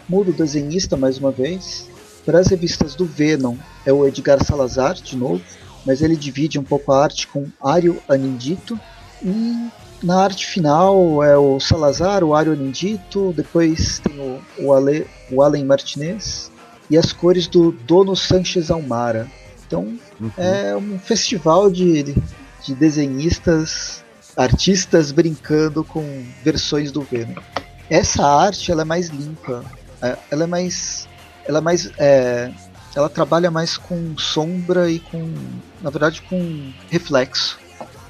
[0.08, 1.89] Muda o desenhista mais uma vez.
[2.24, 5.41] Para as revistas do Venom é o Edgar Salazar de novo,
[5.84, 8.80] mas ele divide um pouco a arte com Ario Anindito.
[9.24, 9.67] E
[10.04, 15.41] na arte final é o Salazar, o Ario Anindito, depois tem o, o, Ale, o
[15.41, 16.52] Allen Martinez
[16.88, 19.28] e as cores do Dono Sanchez Almara.
[19.71, 20.31] Então uhum.
[20.36, 22.13] é um festival de,
[22.62, 24.03] de desenhistas,
[24.36, 27.41] artistas brincando com versões do Venom.
[27.89, 29.63] Essa arte ela é mais limpa,
[30.01, 31.07] é, ela é mais,
[31.45, 32.51] ela é mais, é,
[32.93, 35.34] ela trabalha mais com sombra e com,
[35.81, 37.57] na verdade, com reflexo.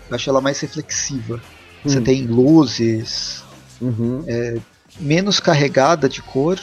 [0.10, 1.40] Eu acho ela mais reflexiva.
[1.84, 2.04] Você hum.
[2.04, 3.44] tem luzes,
[3.80, 4.24] uhum.
[4.28, 4.58] é,
[5.00, 6.60] menos carregada de cor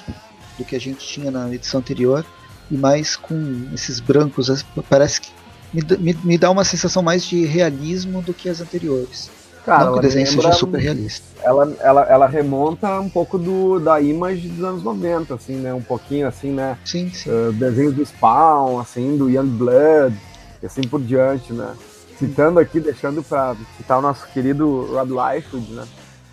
[0.59, 2.27] do que a gente tinha na edição anterior
[2.71, 4.65] e mais com esses brancos.
[4.89, 5.31] Parece que
[5.73, 9.31] me, me, me dá uma sensação mais de realismo do que as anteriores.
[9.65, 11.27] Cara, Não que o desenho seja super realista.
[11.43, 15.75] Ela, ela, ela remonta um pouco do, da image dos anos 90, assim, né?
[15.75, 16.79] Um pouquinho assim, né?
[16.87, 17.29] Sim, sim.
[17.29, 20.17] Uh, desenhos do Spawn, assim, do Young Blood,
[20.63, 21.75] e assim por diante, né?
[22.19, 25.85] Citando aqui, deixando para citar o nosso querido Rob Liefeld, né?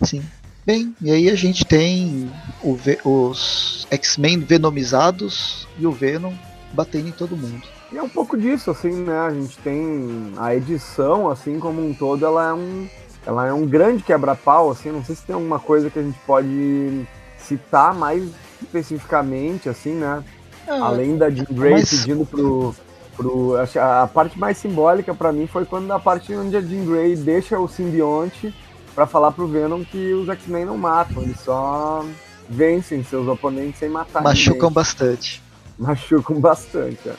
[0.02, 0.22] Sim.
[0.64, 6.32] Bem, e aí a gente tem o, os X-Men venomizados e o Venom
[6.72, 7.62] batendo em todo mundo.
[7.92, 9.18] E é um pouco disso, assim, né?
[9.18, 12.88] A gente tem a edição, assim como um todo, ela é um,
[13.24, 14.90] ela é um grande quebra-pau, assim.
[14.90, 17.06] Não sei se tem alguma coisa que a gente pode
[17.38, 18.28] citar mais
[18.60, 20.24] especificamente, assim, né?
[20.66, 21.90] É, Além da Jean Grey mas...
[21.90, 22.74] pedindo pro,
[23.16, 23.54] pro.
[23.56, 27.58] A parte mais simbólica para mim foi quando a parte onde a Jean Grey deixa
[27.58, 28.52] o simbionte
[28.94, 32.04] para falar pro Venom que os X-Men não matam, eles só
[32.48, 34.72] vencem seus oponentes sem matar Machucam ninguém.
[34.72, 35.42] bastante.
[35.78, 37.14] Machucam bastante, é.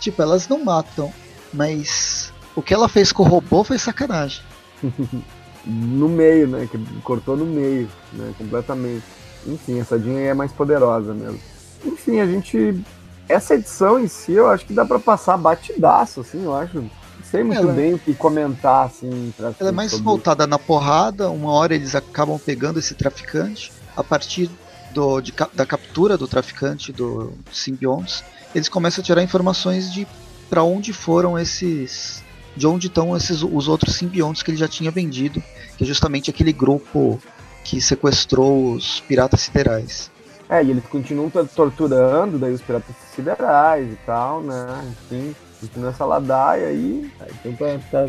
[0.00, 1.12] Tipo, elas não matam,
[1.52, 4.42] mas o que ela fez com o robô foi sacanagem.
[5.64, 6.68] no meio, né?
[6.70, 8.32] Que cortou no meio, né?
[8.38, 9.04] Completamente.
[9.46, 11.40] Enfim, essa Jean é mais poderosa mesmo.
[11.84, 12.82] Enfim, a gente.
[13.28, 16.84] Essa edição em si, eu acho que dá para passar batidaço, assim, eu acho
[17.30, 19.32] sei muito ela, bem o que comentar, assim.
[19.36, 20.04] Pra ela é mais sobre...
[20.04, 24.50] voltada na porrada, uma hora eles acabam pegando esse traficante, a partir
[24.92, 30.06] do, de, da captura do traficante do simbiontes, eles começam a tirar informações de
[30.48, 32.22] para onde foram esses.
[32.56, 35.42] de onde estão esses os outros simbiontes que ele já tinha vendido,
[35.76, 37.20] que é justamente aquele grupo
[37.64, 40.10] que sequestrou os piratas siderais.
[40.48, 44.94] É, e eles continuam torturando daí os piratas siderais e tal, né?
[45.02, 47.10] Enfim, continua essa ladaia aí.
[47.44, 48.08] Então tá, tá,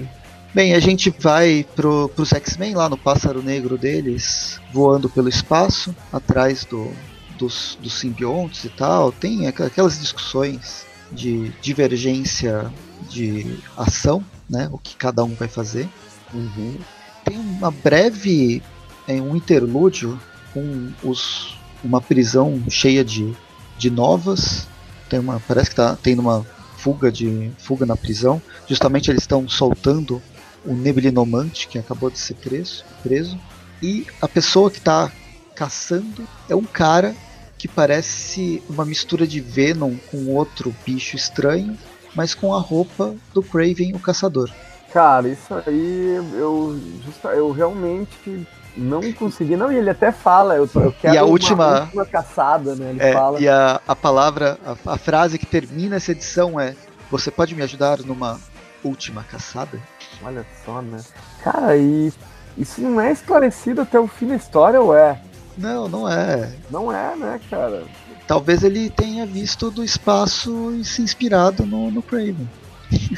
[0.53, 5.95] Bem, a gente vai pro, pros X-Men lá no pássaro negro deles, voando pelo espaço,
[6.11, 6.91] atrás do,
[7.37, 9.11] dos, dos simbiontes e tal.
[9.11, 12.71] Tem aquelas discussões de divergência
[13.09, 14.69] de ação, né?
[14.71, 15.87] O que cada um vai fazer.
[16.33, 16.77] Uhum.
[17.23, 18.63] Tem uma breve,
[19.07, 20.19] é, um interlúdio
[20.53, 23.33] com os uma prisão cheia de,
[23.77, 24.67] de novas.
[25.09, 26.45] Tem uma, parece que tá tendo uma
[26.77, 28.41] fuga de fuga na prisão.
[28.67, 30.21] Justamente eles estão soltando
[30.65, 33.37] o Neblinomante que acabou de ser preso, preso.
[33.81, 35.11] E a pessoa que está
[35.55, 37.15] caçando é um cara
[37.57, 41.77] que parece uma mistura de Venom com outro bicho estranho,
[42.15, 44.49] mas com a roupa do Craven, o caçador.
[44.93, 46.79] Cara, isso aí eu,
[47.23, 51.81] eu realmente não consegui, não, e ele até fala, eu, eu quero e a última,
[51.81, 52.91] última caçada, né?
[52.91, 53.39] Ele é, fala.
[53.39, 56.75] E a, a palavra, a, a, frase que termina essa edição é:
[57.09, 58.39] Você pode me ajudar numa
[58.83, 59.81] última caçada?
[60.23, 60.99] Olha só, né?
[61.43, 62.11] Cara, e
[62.57, 65.21] isso não é esclarecido até o fim da história, ou é?
[65.57, 66.53] Não, não é.
[66.69, 67.83] Não é, né, cara?
[68.27, 72.49] Talvez ele tenha visto do espaço e se inspirado no, no Craven.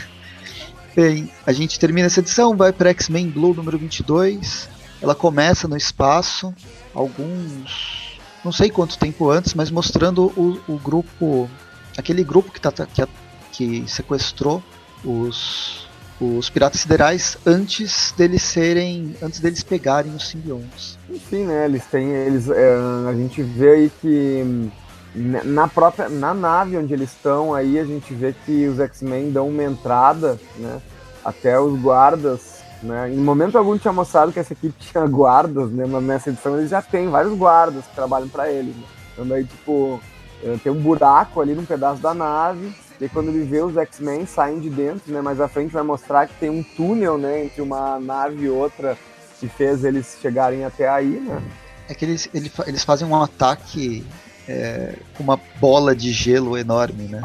[0.96, 4.70] Bem, a gente termina essa edição, vai para X-Men Blue número 22.
[5.02, 6.54] Ela começa no espaço,
[6.94, 8.20] alguns.
[8.44, 11.50] não sei quanto tempo antes, mas mostrando o, o grupo.
[11.98, 13.08] aquele grupo que, tá, que,
[13.52, 14.62] que sequestrou
[15.04, 15.89] os,
[16.20, 19.16] os piratas siderais antes deles serem.
[19.22, 20.98] antes deles pegarem os simbiontes.
[21.10, 21.66] Enfim, né?
[21.66, 22.10] Eles têm.
[22.10, 22.76] Eles, é,
[23.08, 24.70] a gente vê aí que
[25.16, 29.50] na própria na nave onde eles estão aí a gente vê que os X-Men dão
[29.50, 30.80] uma entrada, né?
[31.24, 33.12] Até os guardas né?
[33.12, 35.86] Em momento algum tinha mostrado que essa equipe tinha guardas, né?
[35.86, 38.76] Mas nessa edição eles já têm vários guardas que trabalham para eles.
[38.76, 38.84] Né?
[39.14, 40.00] Então daí, tipo,
[40.44, 42.74] eh, tem um buraco ali num pedaço da nave.
[43.00, 45.22] E quando ele vê os X-Men saem de dentro, né?
[45.22, 47.46] Mais à frente vai mostrar que tem um túnel, né?
[47.46, 48.98] Entre uma nave e outra
[49.40, 51.42] que fez eles chegarem até aí, né?
[51.88, 54.06] É que eles, eles fazem um ataque
[54.48, 57.22] é, com uma bola de gelo enorme, né?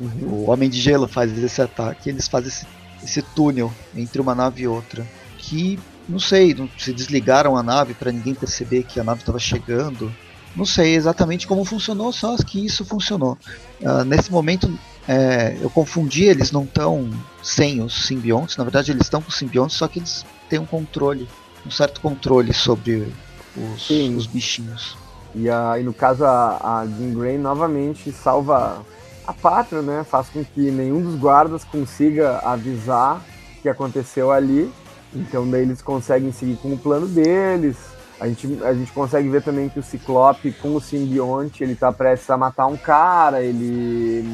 [0.00, 0.28] Uhum.
[0.28, 2.66] O Homem de Gelo faz esse ataque, eles fazem esse
[3.06, 5.06] esse túnel entre uma nave e outra.
[5.38, 10.12] Que, não sei, se desligaram a nave para ninguém perceber que a nave estava chegando.
[10.56, 13.36] Não sei exatamente como funcionou, só que isso funcionou.
[13.80, 14.72] Uh, nesse momento,
[15.06, 17.10] é, eu confundi, eles não estão
[17.42, 20.66] sem os simbiontes, na verdade eles estão com os simbiontes, só que eles têm um
[20.66, 21.28] controle,
[21.64, 23.12] um certo controle sobre
[23.56, 24.96] os, os bichinhos.
[25.34, 28.82] E, a, e no caso a, a Jean Grey novamente salva
[29.26, 33.22] a pátria, né, faz com que nenhum dos guardas consiga avisar
[33.58, 34.72] o que aconteceu ali.
[35.14, 37.76] Então daí eles conseguem seguir com o plano deles.
[38.18, 41.92] A gente, a gente consegue ver também que o Ciclope com o simbionte, ele tá
[41.92, 44.24] prestes a matar um cara, ele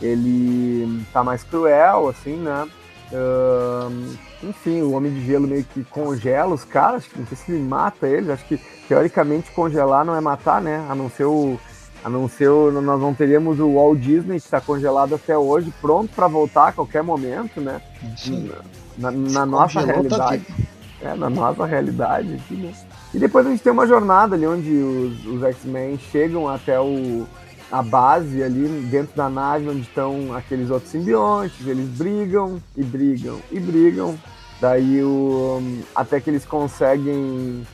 [0.00, 2.68] ele tá mais cruel, assim, né?
[3.12, 7.62] Uh, enfim, o Homem de Gelo meio que congela os caras, não sei se ele
[7.62, 10.84] mata eles, acho que teoricamente congelar não é matar, né?
[10.88, 11.58] A não ser o,
[12.04, 15.72] a não ser, o, nós não teríamos o Walt Disney que está congelado até hoje,
[15.80, 17.80] pronto para voltar a qualquer momento, né?
[18.16, 18.50] Sim.
[18.98, 20.46] Na, na nossa tá realidade.
[21.02, 22.72] É, na nossa realidade aqui, né?
[23.14, 27.24] E depois a gente tem uma jornada ali onde os, os X-Men chegam até o,
[27.70, 33.38] a base ali dentro da nave onde estão aqueles outros simbiontes, eles brigam e brigam
[33.52, 34.18] e brigam.
[34.60, 35.62] Daí o,
[35.94, 37.64] até que eles conseguem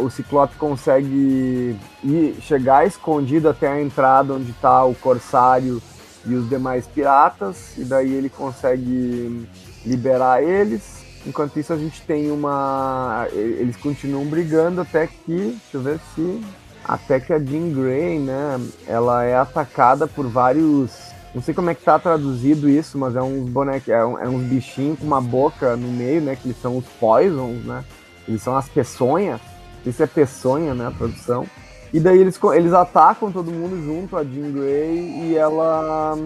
[0.00, 5.80] o Ciclope consegue ir, chegar escondido até a entrada onde está o Corsário
[6.24, 9.46] e os demais piratas, e daí ele consegue
[9.84, 10.95] liberar eles.
[11.26, 13.26] Enquanto isso, a gente tem uma.
[13.32, 15.16] Eles continuam brigando até que.
[15.26, 16.40] Deixa eu ver se.
[16.84, 18.60] Até que a Jean Grey, né?
[18.86, 21.14] Ela é atacada por vários.
[21.34, 23.88] Não sei como é que tá traduzido isso, mas é uns bonecos.
[23.88, 26.36] É, um, é uns bichinhos com uma boca no meio, né?
[26.36, 27.84] Que eles são os poisons, né?
[28.28, 29.40] Eles são as peçonhas
[29.86, 31.46] isso é peçonha, né, a tradução.
[31.92, 36.18] E daí eles, eles atacam todo mundo junto, a Jean Grey, e ela,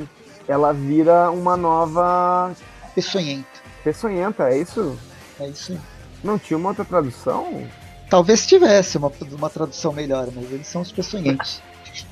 [0.48, 2.52] ela vira uma nova...
[2.94, 3.59] Peçonhenta.
[3.82, 4.98] Peçonhenta, é isso?
[5.38, 5.78] É isso
[6.22, 7.64] Não tinha uma outra tradução?
[8.08, 11.62] Talvez tivesse uma, uma tradução melhor, mas eles são os peçonhentos.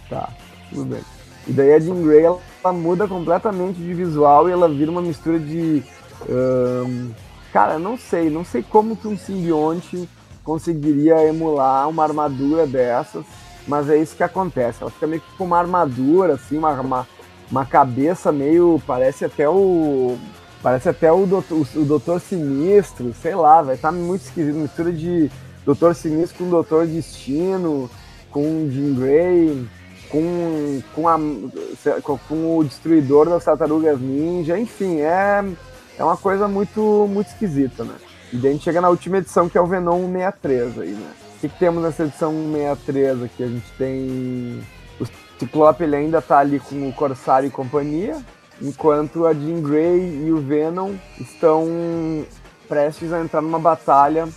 [0.08, 0.30] tá,
[0.70, 1.02] tudo bem.
[1.46, 5.02] E daí a Jean Grey, ela, ela muda completamente de visual e ela vira uma
[5.02, 5.82] mistura de
[6.26, 7.10] Um,
[7.52, 10.08] cara, não sei, não sei como que um simbionte
[10.42, 13.24] conseguiria emular uma armadura dessas,
[13.66, 14.82] mas é isso que acontece.
[14.82, 17.08] Ela fica meio que com uma armadura, assim, uma, uma,
[17.50, 18.80] uma cabeça meio.
[18.86, 20.16] Parece até o.
[20.62, 24.56] Parece até o Doutor, o, Doutor Sinistro, sei lá, vai tá muito esquisito.
[24.56, 25.30] Mistura de
[25.64, 27.88] Doutor Sinistro com Doutor Destino,
[28.30, 29.68] com Jim Grey,
[30.08, 31.18] com, com, a,
[32.26, 35.44] com o Destruidor das Tartarugas Ninja, enfim, é,
[35.96, 37.94] é uma coisa muito, muito esquisita, né?
[38.32, 41.10] E daí a gente chega na última edição, que é o Venom 63 aí, né?
[41.36, 43.44] O que, que temos nessa edição 63 aqui?
[43.44, 44.60] A gente tem...
[45.00, 45.06] O
[45.38, 48.20] Ciclope ele ainda tá ali com o Corsário e companhia,
[48.60, 51.66] enquanto a Jean Grey e o Venom estão
[52.68, 54.28] prestes a entrar numa batalha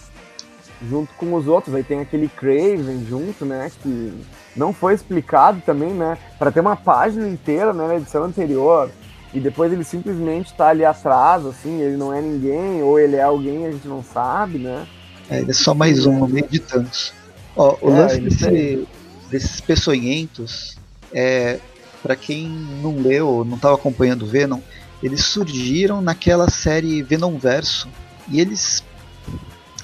[0.87, 1.75] junto com os outros.
[1.75, 3.71] Aí tem aquele Craven junto, né?
[3.81, 4.13] Que
[4.55, 6.17] não foi explicado também, né?
[6.39, 8.89] Para ter uma página inteira né, na edição anterior
[9.33, 13.21] e depois ele simplesmente tá ali atrás, assim, ele não é ninguém, ou ele é
[13.21, 14.85] alguém, a gente não sabe, né?
[15.29, 17.13] É, ele é só mais um no meio de tantos.
[17.55, 18.87] Ó, o é, lance desse,
[19.29, 20.77] desses peçonhentos,
[21.13, 21.59] é,
[22.01, 24.59] para quem não leu, não estava acompanhando Venom,
[25.01, 27.87] eles surgiram naquela série Venom Verso
[28.27, 28.83] e eles,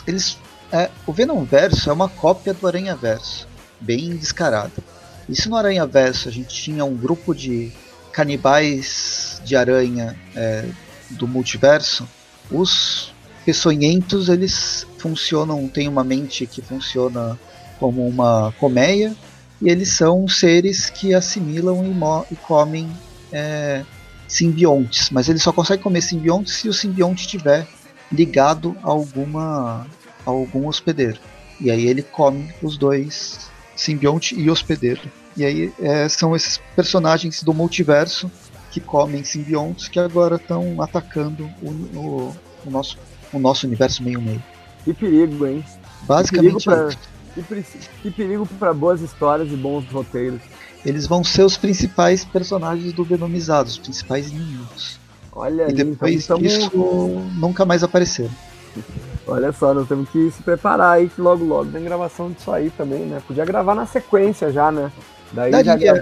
[0.05, 0.37] eles,
[0.71, 3.47] é, o Venom Verso é uma cópia do Aranha Verso
[3.79, 4.73] bem descarada.
[5.29, 7.71] E se no Aranha Verso a gente tinha um grupo de
[8.11, 10.65] canibais de aranha é,
[11.11, 12.07] do multiverso,
[12.49, 13.13] os
[13.45, 17.39] peçonhentos eles funcionam, têm uma mente que funciona
[17.79, 19.15] como uma colmeia
[19.61, 22.89] e eles são seres que assimilam e, e comem
[23.31, 23.83] é,
[24.27, 27.67] simbiontes, mas eles só conseguem comer simbiontes se o simbionte estiver
[28.11, 29.87] ligado a alguma
[30.25, 31.19] a algum hospedeiro.
[31.59, 35.01] E aí ele come os dois simbionte e hospedeiro.
[35.35, 38.29] E aí é, são esses personagens do multiverso
[38.71, 42.97] que comem simbiontes que agora estão atacando o, o, o, nosso,
[43.31, 44.43] o nosso universo meio-meio.
[44.83, 45.63] Que perigo, hein?
[46.03, 46.57] Basicamente.
[46.57, 46.97] Que perigo
[48.01, 50.41] que perigo para boas histórias e bons roteiros.
[50.85, 54.99] Eles vão ser os principais personagens do Venomizado, os principais inimigos.
[55.33, 56.71] Olha e então depois então, isso
[57.35, 58.31] nunca mais apareceram.
[59.27, 62.69] Olha só, nós temos que se preparar aí que logo logo tem gravação disso aí
[62.69, 63.21] também, né?
[63.27, 64.89] Podia gravar na sequência já, né?
[65.33, 65.93] Daí daria, já,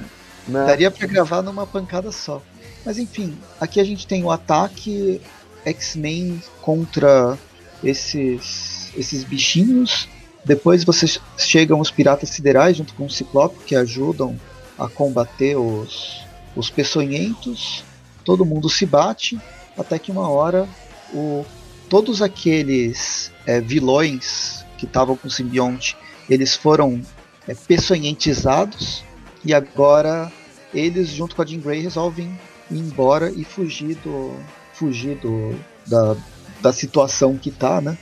[0.48, 0.66] né?
[0.66, 2.40] daria pra gravar numa pancada só.
[2.86, 5.20] Mas enfim, aqui a gente tem o ataque
[5.66, 7.36] X-Men contra
[7.84, 10.08] esses, esses bichinhos.
[10.46, 14.40] Depois vocês chegam os piratas siderais junto com o Ciclope que ajudam
[14.78, 16.24] a combater os,
[16.56, 17.84] os peçonhentos.
[18.24, 19.40] Todo mundo se bate
[19.78, 20.68] até que uma hora
[21.14, 21.44] o
[21.90, 25.96] todos aqueles é, vilões que estavam com o simbionte,
[26.30, 27.02] eles foram
[27.48, 29.04] é, peçonhentizados
[29.44, 30.32] e agora
[30.74, 32.38] eles, junto com a Jean Grey, resolvem
[32.70, 34.36] ir embora e fugir do,
[34.74, 35.56] fugir do,
[35.88, 36.16] da,
[36.62, 37.98] da situação que tá, né?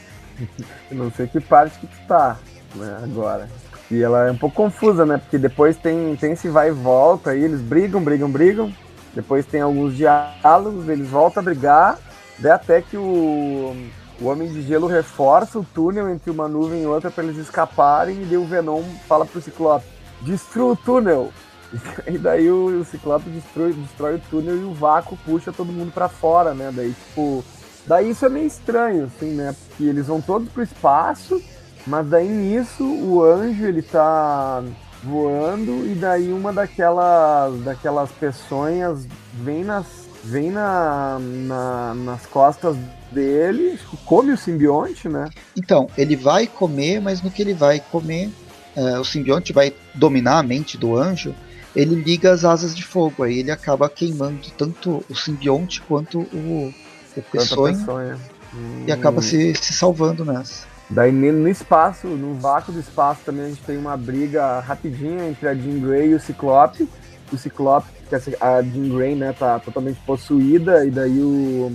[0.89, 2.37] Eu não sei que parte que tu tá,
[2.75, 3.49] né, agora.
[3.91, 5.17] E ela é um pouco confusa, né?
[5.17, 8.73] Porque depois tem, tem esse vai e volta aí, eles brigam, brigam, brigam.
[9.13, 11.99] Depois tem alguns diálogos, eles voltam a brigar
[12.39, 13.75] Daí até que o,
[14.19, 18.21] o Homem de Gelo reforça o túnel entre uma nuvem e outra para eles escaparem
[18.21, 19.85] e daí o Venom fala pro Ciclope,
[20.21, 21.31] destrua o túnel!
[22.05, 25.91] E daí o, o Ciclope destrói, destrói o túnel e o vácuo puxa todo mundo
[25.91, 26.71] para fora, né?
[26.71, 27.43] Daí, tipo...
[27.85, 29.55] Daí isso é meio estranho, assim, né?
[29.67, 31.41] Porque eles vão todos pro espaço,
[31.85, 34.63] mas daí nisso o anjo, ele tá
[35.03, 42.77] voando e daí uma daquelas, daquelas peçonhas vem nas vem na, na, nas costas
[43.11, 45.29] dele, come o simbionte, né?
[45.55, 48.29] Então, ele vai comer, mas no que ele vai comer,
[48.75, 51.35] uh, o simbionte vai dominar a mente do anjo,
[51.75, 56.73] ele liga as asas de fogo, aí ele acaba queimando tanto o simbionte quanto o,
[57.15, 58.17] o peçonha, peçonha.
[58.53, 58.83] Hum.
[58.87, 60.65] e acaba se, se salvando nessa.
[60.89, 65.47] Daí no espaço, no vácuo do espaço também a gente tem uma briga rapidinha entre
[65.47, 66.87] a Jean Grey e o Ciclope.
[67.31, 67.87] O Ciclope
[68.19, 71.71] que a Jean Grey, né, tá totalmente possuída, e daí o,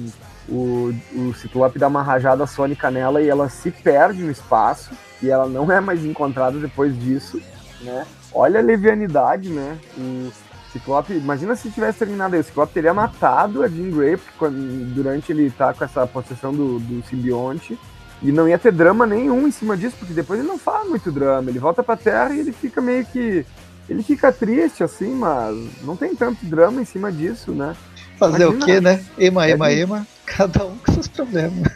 [0.48, 4.90] o, o Ciclope dá uma rajada sônica nela e ela se perde no espaço,
[5.22, 7.40] e ela não é mais encontrada depois disso,
[7.80, 8.06] né?
[8.32, 9.78] Olha a levianidade, né?
[9.96, 10.30] O
[10.72, 14.94] Ciclope, imagina se tivesse terminado aí, o Ciclope teria matado a Jean Grey, porque quando,
[14.94, 17.78] durante ele tá com essa possessão do, do simbionte,
[18.22, 21.10] e não ia ter drama nenhum em cima disso, porque depois ele não faz muito
[21.10, 23.46] drama, ele volta pra Terra e ele fica meio que
[23.88, 27.74] ele fica triste, assim, mas não tem tanto drama em cima disso, né?
[28.18, 29.04] Fazer Imagina, o quê, né?
[29.16, 29.80] Ema, é ema, de...
[29.80, 31.72] ema, cada um com seus problemas.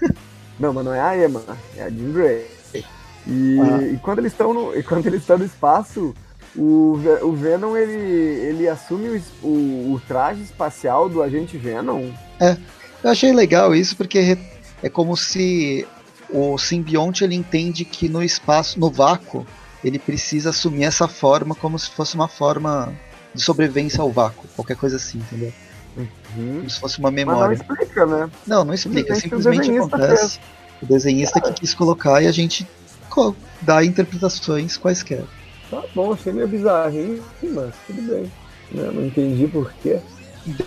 [0.61, 1.43] Não, mas não é a Ema,
[1.77, 2.47] é a Jean Grey.
[3.27, 3.83] E, ah.
[3.83, 6.15] e quando eles estão no, e quando eles estão no espaço,
[6.57, 12.11] o, o Venom ele, ele assume o, o, o, traje espacial do agente Venom.
[12.39, 12.57] É.
[13.03, 14.39] Eu achei legal isso porque
[14.83, 15.87] é como se
[16.31, 19.47] o simbionte ele entende que no espaço, no vácuo,
[19.83, 22.93] ele precisa assumir essa forma como se fosse uma forma
[23.35, 25.53] de sobrevivência ao vácuo, qualquer coisa assim, entendeu?
[25.97, 26.07] Uhum.
[26.59, 27.59] Como se fosse uma memória.
[27.59, 28.31] Mas não explica, né?
[28.47, 30.39] Não, não explica, simplesmente acontece.
[30.39, 30.41] Fez.
[30.81, 32.67] O desenhista que quis colocar e a gente
[33.61, 35.25] dá interpretações quaisquer.
[35.73, 38.31] Tá bom, achei meio bizarrinho, mas tudo bem.
[38.71, 38.91] Né?
[38.93, 40.01] Não entendi porquê.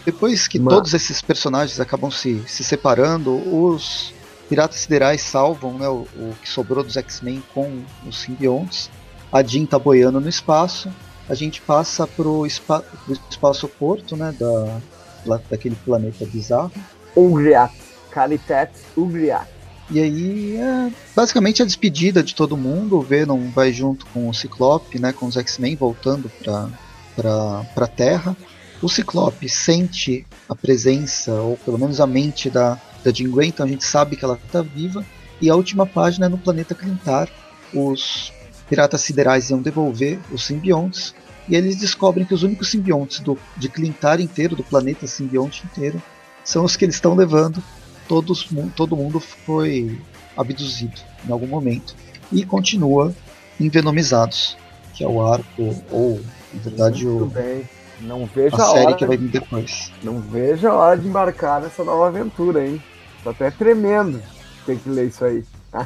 [0.03, 0.73] Depois que mas...
[0.73, 4.11] todos esses personagens acabam se, se separando, os
[4.49, 8.89] Piratas Siderais salvam né, o, o que sobrou dos X-Men com os simbiontes.
[9.31, 10.91] A Jean tá boiando no espaço.
[11.29, 16.71] A gente passa pro, espa pro espaço porto, né, da, daquele planeta bizarro.
[17.15, 17.75] Ugriat.
[18.09, 19.54] Calitet Ugriat.
[19.89, 22.97] E aí é basicamente a despedida de todo mundo.
[22.97, 28.35] O Venom vai junto com o Ciclope, né, com os X-Men voltando para a Terra.
[28.81, 33.65] O Ciclope sente a presença, ou pelo menos a mente da, da Jean Grey, então
[33.65, 35.05] a gente sabe que ela está viva.
[35.41, 37.29] E a última página é no planeta Clintar.
[37.73, 38.31] Os
[38.69, 41.13] piratas siderais iam devolver os simbiontes.
[41.47, 46.01] E eles descobrem que os únicos simbiontes do, de Clintar inteiro, do planeta simbionte inteiro,
[46.43, 47.63] são os que eles estão levando.
[48.07, 49.99] Todos, todo mundo foi
[50.37, 51.95] abduzido em algum momento.
[52.31, 53.13] E continua
[53.59, 54.57] envenomizados,
[54.93, 56.19] que é o arco, ou
[56.53, 57.69] na verdade Muito o, bem.
[58.01, 59.91] Não vejo a, a série hora, que vai vir depois.
[60.03, 62.81] Não vejo a hora de embarcar nessa nova aventura, hein?
[63.23, 64.21] Tô até tremendo
[64.65, 65.43] ter que ler isso aí.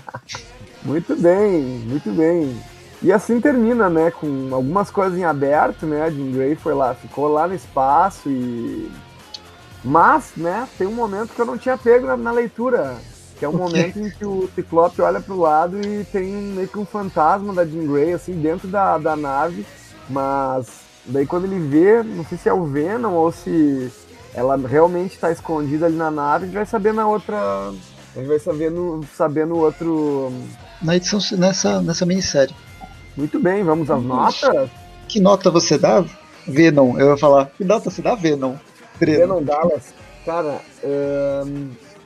[0.84, 2.58] muito bem, muito bem.
[3.02, 4.12] E assim termina, né?
[4.12, 6.04] Com algumas coisas em aberto, né?
[6.04, 8.90] A Jean Grey foi lá, ficou lá no espaço e.
[9.84, 12.98] Mas, né, tem um momento que eu não tinha pego na, na leitura.
[13.38, 16.78] Que é o, momento em que o Ciclope olha pro lado e tem meio que
[16.78, 19.66] um fantasma da Jean Grey, assim, dentro da, da nave.
[20.10, 20.68] Mas
[21.06, 23.90] daí quando ele vê, não sei se é o Venom ou se
[24.34, 27.38] ela realmente está escondida ali na nave, a gente vai saber na outra.
[27.38, 30.34] A gente vai saber no, saber no outro.
[30.82, 32.54] Na edição nessa, nessa minissérie.
[33.16, 34.70] Muito bem, vamos às notas?
[35.08, 36.04] Que nota você dá?
[36.46, 37.48] Venom, eu ia falar.
[37.58, 38.56] Que nota você dá, Venom?
[39.00, 39.94] Venom Dallas.
[40.26, 40.60] Cara,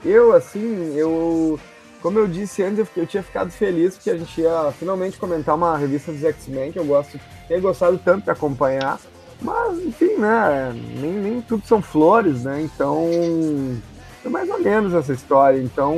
[0.04, 1.60] eu assim, eu.
[2.02, 5.78] Como eu disse antes, eu tinha ficado feliz porque a gente ia finalmente comentar uma
[5.78, 7.18] revista dos X-Men que eu gosto,
[7.48, 9.00] tenho gostado tanto de acompanhar.
[9.42, 10.74] Mas, enfim, né?
[11.00, 12.62] Nem, nem tudo são flores, né?
[12.62, 13.10] Então.
[14.26, 15.60] É mais ou menos essa história.
[15.60, 15.96] Então.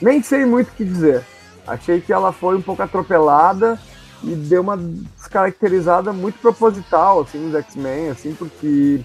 [0.00, 1.24] Nem sei muito o que dizer.
[1.66, 3.78] Achei que ela foi um pouco atropelada
[4.24, 9.00] e deu uma descaracterizada muito proposital, assim, nos X-Men, assim, porque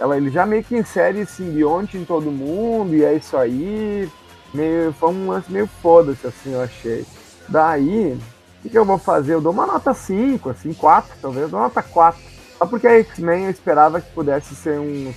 [0.00, 4.08] ela, ele já meio que insere simbionte em todo mundo e é isso aí.
[4.52, 7.04] Meio, foi um lance meio foda-se, assim, eu achei.
[7.46, 9.34] Daí, o que, que, eu vou fazer?
[9.34, 12.18] Eu dou uma nota 5, assim, 4, talvez, eu dou uma nota 4.
[12.56, 15.12] Só porque a X-Men eu esperava que pudesse ser um.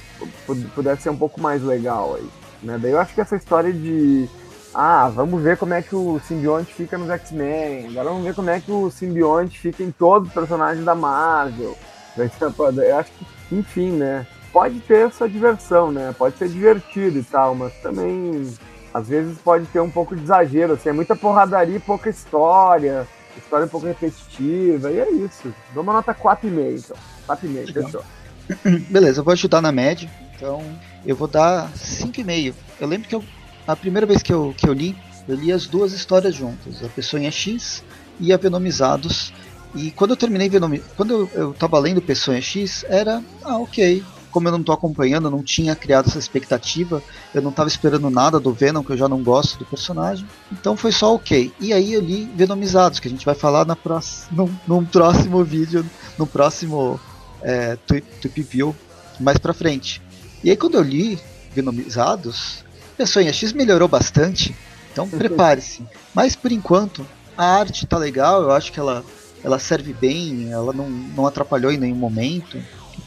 [0.75, 2.27] pudesse ser um pouco mais legal aí.
[2.61, 2.77] Né?
[2.81, 4.29] Daí eu acho que essa história de.
[4.73, 7.88] Ah, vamos ver como é que o simbionte fica nos X-Men.
[7.88, 11.77] Agora vamos ver como é que o simbionte fica em todos os personagens da Marvel.
[12.17, 14.27] Eu acho que, enfim, né?
[14.54, 16.14] Pode ter essa diversão, né?
[16.16, 18.54] Pode ser divertido e tal, mas também
[18.93, 23.08] às vezes pode ter um pouco de exagero, assim, é muita porradaria e pouca história,
[23.36, 25.51] história um pouco repetitiva, e é isso.
[25.74, 26.97] Dou uma nota 4,5, então.
[27.28, 28.04] 4,5, fechou.
[28.89, 30.08] Beleza, eu vou ajudar na média.
[30.36, 30.62] Então,
[31.04, 32.54] eu vou dar 5,5.
[32.80, 33.24] Eu lembro que eu,
[33.66, 34.95] a primeira vez que eu, que eu li,
[35.28, 37.84] eu li as duas histórias juntas, a Pessoa X
[38.20, 39.34] e a Venomizados.
[39.74, 40.78] E quando eu terminei Venom...
[40.95, 44.04] quando eu, eu tava lendo Pessoa X, era, ah, ok.
[44.34, 47.03] Como eu não tô acompanhando, eu não tinha criado essa expectativa,
[47.36, 50.27] eu não tava esperando nada do Venom, que eu já não gosto do personagem.
[50.51, 51.53] Então foi só ok.
[51.59, 55.43] E aí eu li Venomizados, que a gente vai falar na próxima, num, num próximo
[55.43, 55.86] vídeo,
[56.17, 56.99] no próximo
[57.43, 58.75] é, Tweep View
[59.19, 60.01] mais pra frente.
[60.43, 61.19] E aí quando eu li
[61.53, 62.63] Venomizados,
[62.97, 64.55] Pessoa X melhorou bastante,
[64.91, 65.84] então prepare-se.
[66.13, 67.05] Mas por enquanto,
[67.38, 69.03] a arte tá legal, eu acho que ela,
[69.43, 72.57] ela serve bem, ela não, não atrapalhou em nenhum momento.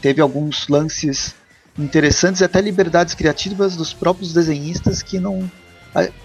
[0.01, 1.35] Teve alguns lances
[1.77, 5.49] interessantes e até liberdades criativas dos próprios desenhistas que não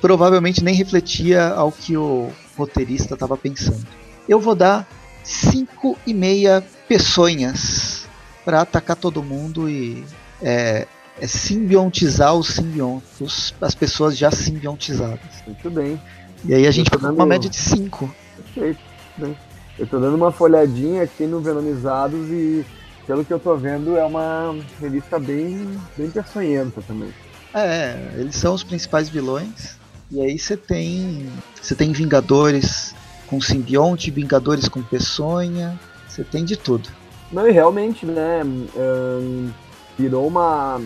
[0.01, 3.87] provavelmente nem refletia ao que o roteirista estava pensando.
[4.29, 4.87] Eu vou dar
[5.23, 8.07] cinco e meia peçonhas
[8.45, 10.05] para atacar todo mundo e
[10.43, 10.87] é,
[11.21, 15.43] é simbiontizar os simbiontos, as pessoas já simbiontizadas.
[15.47, 16.01] Muito bem.
[16.45, 17.15] E aí a gente dando...
[17.15, 18.13] uma média de 5.
[18.37, 18.81] Perfeito.
[19.17, 19.37] Bem.
[19.79, 22.65] Eu tô dando uma folhadinha aqui no Venomizados e
[23.07, 27.13] pelo que eu tô vendo é uma revista bem, bem peçonhenta também.
[27.55, 29.77] É, eles são os principais vilões.
[30.11, 31.27] E aí você tem.
[31.61, 32.95] Você tem Vingadores
[33.27, 36.89] com simbionte, Vingadores com peçonha, você tem de tudo.
[37.33, 38.43] Não, e realmente, né?
[38.45, 39.51] Um,
[39.99, 40.81] virou uma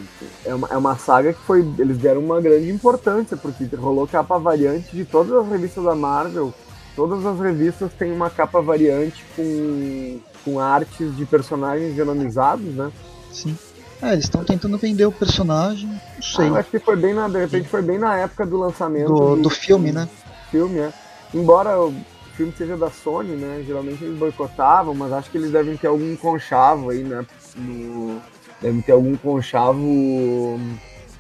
[0.45, 0.69] é, uma.
[0.69, 1.67] é uma saga que foi.
[1.79, 6.55] Eles deram uma grande importância, porque rolou capa variante de todas as revistas da Marvel.
[6.97, 12.91] Todas as revistas têm uma capa variante com, com artes de personagens genomizados, né?
[13.31, 13.57] Sim.
[14.01, 16.49] É, eles estão tentando vender o personagem, não sei.
[16.49, 19.37] Ah, acho que foi bem na, de repente foi bem na época do lançamento do,
[19.37, 20.09] do, do filme, né?
[20.51, 20.93] Filme, é.
[21.35, 21.95] Embora o
[22.35, 23.63] filme seja da Sony, né?
[23.67, 27.27] Geralmente eles boicotavam, mas acho que eles devem ter algum conchavo aí, né?
[27.57, 28.21] No,
[28.61, 30.61] devem ter algum conchavo,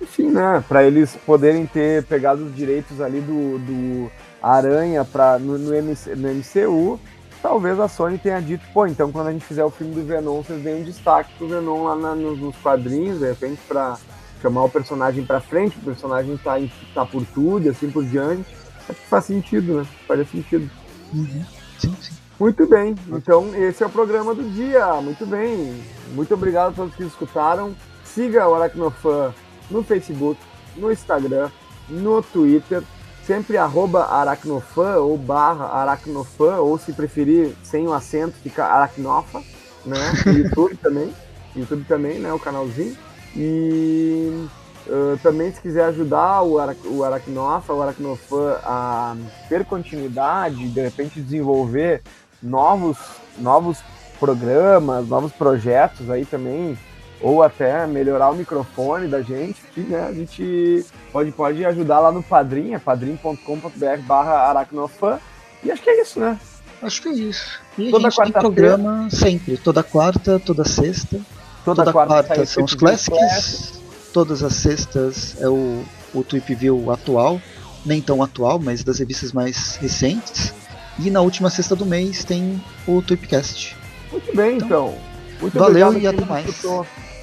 [0.01, 0.63] enfim, né?
[0.67, 4.11] Para eles poderem ter pegado os direitos ali do, do
[4.43, 7.01] Aranha pra, no, no, MC, no MCU.
[7.43, 10.43] Talvez a Sony tenha dito, pô, então quando a gente fizer o filme do Venom,
[10.43, 13.97] vocês deem um destaque pro Venom lá na, nos, nos, quadrinhos, de repente, pra
[14.43, 16.55] chamar o personagem pra frente, o personagem tá,
[16.95, 18.47] tá por tudo e assim por diante.
[18.89, 19.87] Acho que faz sentido, né?
[20.07, 20.71] Faz sentido.
[21.13, 21.45] Uhum.
[21.79, 22.17] Sim, sim.
[22.39, 24.93] Muito bem, então esse é o programa do dia.
[25.01, 25.83] Muito bem.
[26.15, 27.75] Muito obrigado a todos que escutaram.
[28.05, 29.33] Siga o Aracnofan
[29.71, 30.41] no Facebook,
[30.77, 31.51] no Instagram,
[31.89, 32.83] no Twitter,
[33.27, 39.43] sempre arroba aracnofan ou barra aracnofan, ou se preferir, sem o acento, fica aracnofa,
[39.85, 39.99] né?
[40.27, 41.13] YouTube também.
[41.55, 42.33] YouTube também, né?
[42.33, 42.97] O canalzinho.
[43.35, 44.47] E
[44.87, 49.17] uh, também se quiser ajudar o, Ara o Aracnofa, o Aracnofan a
[49.49, 52.03] ter continuidade, de repente desenvolver
[52.43, 52.97] novos,
[53.39, 53.79] novos
[54.19, 56.79] programas, novos projetos aí também,
[57.21, 62.13] ou até melhorar o microfone da gente, que né, a gente pode, pode ajudar lá
[62.13, 65.19] no Padrim, é padrim.com.br barra aracnofan.
[65.65, 66.39] E acho que é isso, né?
[66.83, 67.61] Acho que é isso.
[67.79, 71.21] E toda a gente tem programa sempre, toda quarta, toda sexta.
[71.65, 73.81] Toda, toda quarta, quarta são os classics,
[74.13, 75.83] todas as sextas é o,
[76.15, 77.41] o Tweep View atual,
[77.85, 80.55] nem tão atual, mas das revistas mais recentes.
[80.99, 83.77] E na última sexta do mês tem o Tweepcast.
[84.13, 84.67] Muito bem, então.
[84.67, 84.95] então.
[85.41, 86.65] Muito valeu e até mais.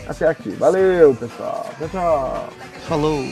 [0.08, 0.52] Até aqui.
[0.52, 1.66] Valeu, pessoal.
[1.80, 2.50] Tchau, tchau.
[2.88, 3.24] Falou.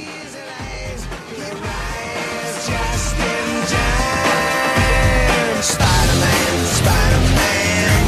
[5.62, 8.02] Spider-Man, Spider-Man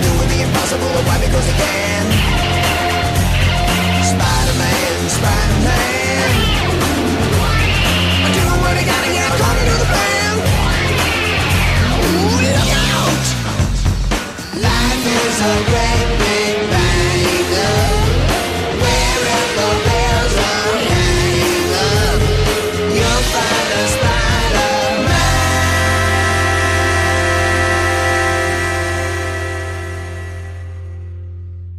[0.00, 2.06] Doing the impossible, why because he can
[4.12, 6.30] Spider-Man, Spider-Man
[8.30, 10.34] Doing what he gotta get, according to the plan
[12.06, 13.26] Ooh, look out
[14.62, 16.25] Life is a